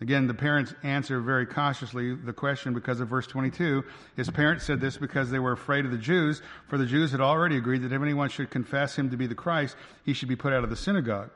[0.00, 3.84] Again, the parents answer very cautiously the question because of verse 22.
[4.16, 7.20] His parents said this because they were afraid of the Jews, for the Jews had
[7.20, 10.36] already agreed that if anyone should confess him to be the Christ, he should be
[10.36, 11.30] put out of the synagogue.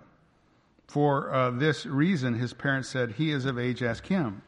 [0.93, 4.43] For uh, this reason, his parents said, He is of age, ask him.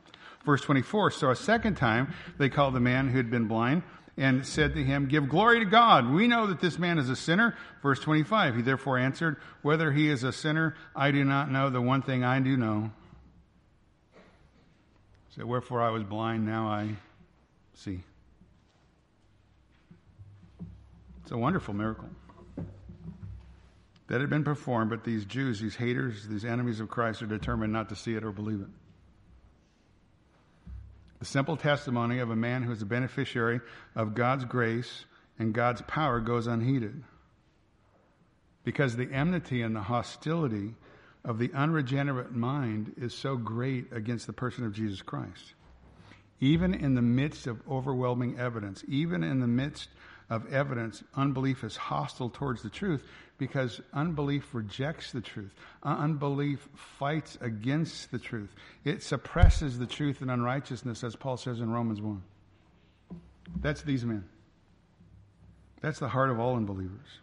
[0.44, 1.12] Verse 24.
[1.12, 3.82] So a second time, they called the man who had been blind
[4.18, 6.12] and said to him, Give glory to God.
[6.12, 7.56] We know that this man is a sinner.
[7.82, 8.56] Verse 25.
[8.56, 11.70] He therefore answered, Whether he is a sinner, I do not know.
[11.70, 12.90] The one thing I do know
[15.34, 16.90] so wherefore I was blind, now I
[17.74, 18.02] see.
[21.22, 22.10] It's a wonderful miracle
[24.08, 27.72] that had been performed, but these Jews, these haters, these enemies of Christ are determined
[27.72, 28.68] not to see it or believe it.
[31.20, 33.60] The simple testimony of a man who is a beneficiary
[33.96, 35.06] of God's grace
[35.38, 37.02] and God's power goes unheeded.
[38.62, 40.74] Because the enmity and the hostility
[41.24, 45.54] of the unregenerate mind is so great against the person of Jesus Christ.
[46.40, 49.88] Even in the midst of overwhelming evidence, even in the midst
[50.28, 53.02] of evidence, unbelief is hostile towards the truth
[53.38, 55.54] because unbelief rejects the truth.
[55.82, 58.54] Uh, unbelief fights against the truth.
[58.84, 62.22] It suppresses the truth and unrighteousness, as Paul says in Romans 1.
[63.60, 64.24] That's these men.
[65.80, 67.20] That's the heart of all unbelievers.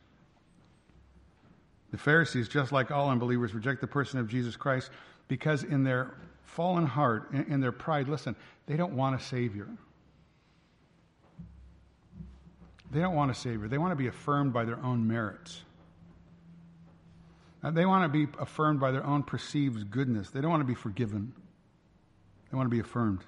[1.91, 4.91] The Pharisees, just like all unbelievers, reject the person of Jesus Christ
[5.27, 8.35] because in their fallen heart, in, their pride, listen,
[8.65, 9.67] they don't want a Savior.
[12.91, 13.67] They don't want a Savior.
[13.67, 15.61] They want to be affirmed by their own merits.
[17.63, 20.31] They want to be affirmed by their own perceived goodness.
[20.31, 21.33] They don't want to be forgiven.
[22.49, 23.21] They want to be affirmed.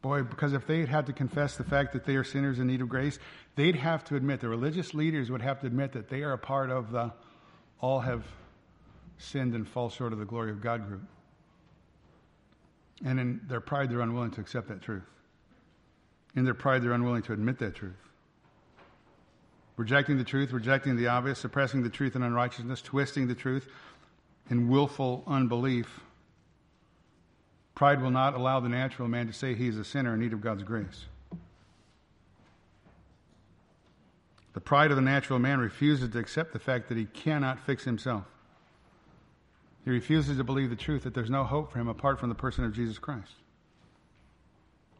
[0.00, 2.82] Boy, because if they had to confess the fact that they are sinners in need
[2.82, 3.18] of grace,
[3.56, 6.38] they'd have to admit, the religious leaders would have to admit that they are a
[6.38, 7.12] part of the
[7.80, 8.24] all have
[9.18, 11.02] sinned and fall short of the glory of God group.
[13.04, 15.02] And in their pride, they're unwilling to accept that truth.
[16.36, 18.03] In their pride, they're unwilling to admit that truth.
[19.76, 23.68] Rejecting the truth, rejecting the obvious, suppressing the truth in unrighteousness, twisting the truth
[24.48, 26.00] in willful unbelief
[27.74, 30.32] Pride will not allow the natural man to say he is a sinner in need
[30.32, 31.06] of God's grace.
[34.52, 37.82] The pride of the natural man refuses to accept the fact that he cannot fix
[37.82, 38.24] himself.
[39.84, 42.34] He refuses to believe the truth that there's no hope for him apart from the
[42.36, 43.32] person of Jesus Christ.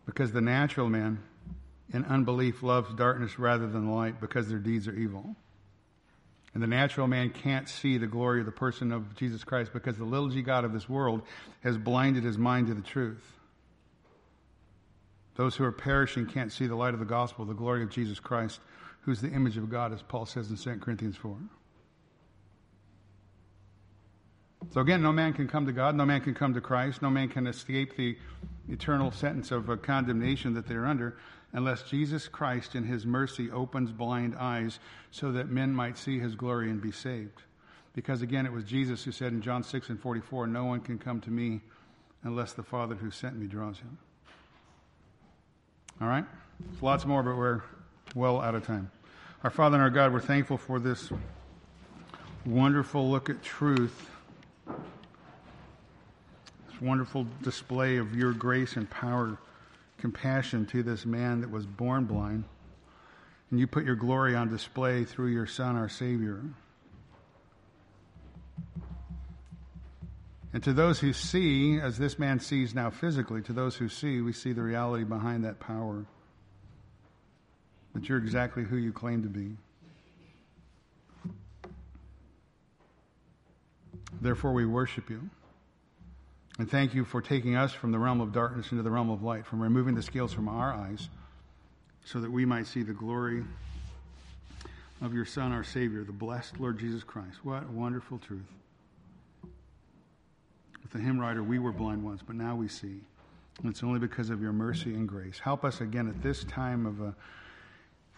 [0.04, 1.20] Because the natural man,
[1.92, 5.36] in unbelief, loves darkness rather than light because their deeds are evil.
[6.54, 9.98] And the natural man can't see the glory of the person of Jesus Christ because
[9.98, 11.22] the little g God of this world
[11.62, 13.24] has blinded his mind to the truth.
[15.34, 18.20] Those who are perishing can't see the light of the gospel, the glory of Jesus
[18.20, 18.60] Christ,
[19.00, 21.36] who's the image of God, as Paul says in 2 Corinthians 4.
[24.70, 27.10] So again, no man can come to God, no man can come to Christ, no
[27.10, 28.16] man can escape the
[28.68, 31.16] eternal sentence of uh, condemnation that they're under
[31.54, 36.34] unless Jesus Christ in his mercy opens blind eyes so that men might see his
[36.34, 37.42] glory and be saved.
[37.94, 40.98] Because again, it was Jesus who said in John 6 and 44, No one can
[40.98, 41.60] come to me
[42.24, 43.96] unless the Father who sent me draws him.
[46.00, 46.24] All right?
[46.58, 47.62] There's lots more, but we're
[48.16, 48.90] well out of time.
[49.44, 51.12] Our Father and our God, we're thankful for this
[52.44, 54.10] wonderful look at truth,
[54.66, 54.74] this
[56.80, 59.38] wonderful display of your grace and power
[60.04, 62.44] compassion to this man that was born blind,
[63.50, 66.42] and you put your glory on display through your Son, our Savior.
[70.52, 74.20] And to those who see, as this man sees now physically, to those who see,
[74.20, 76.04] we see the reality behind that power.
[77.94, 79.56] That you're exactly who you claim to be.
[84.20, 85.30] Therefore, we worship you.
[86.58, 89.22] And thank you for taking us from the realm of darkness into the realm of
[89.22, 91.08] light, from removing the scales from our eyes,
[92.04, 93.42] so that we might see the glory
[95.02, 97.44] of your Son, our Savior, the blessed Lord Jesus Christ.
[97.44, 98.46] What a wonderful truth.
[100.82, 103.00] With the hymn writer, we were blind once, but now we see.
[103.62, 105.40] And it's only because of your mercy and grace.
[105.40, 107.12] Help us again at this time of uh,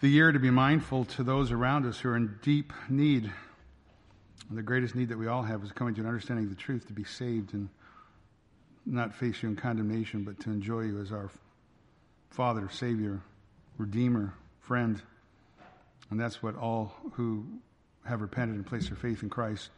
[0.01, 3.31] the year to be mindful to those around us who are in deep need.
[4.49, 6.55] And the greatest need that we all have is coming to an understanding of the
[6.55, 7.69] truth, to be saved and
[8.87, 11.29] not face you in condemnation, but to enjoy you as our
[12.29, 13.21] Father, Savior,
[13.77, 15.01] Redeemer, friend.
[16.09, 17.45] And that's what all who
[18.05, 19.69] have repented and placed their faith in Christ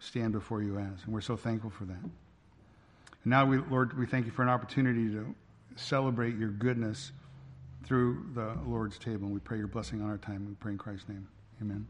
[0.00, 1.04] stand before you as.
[1.04, 2.02] And we're so thankful for that.
[2.02, 2.12] And
[3.24, 5.34] now, we, Lord, we thank you for an opportunity to
[5.76, 7.12] celebrate your goodness
[7.84, 9.24] through the Lord's table.
[9.24, 10.46] And we pray your blessing on our time.
[10.46, 11.26] We pray in Christ's name.
[11.60, 11.86] Amen.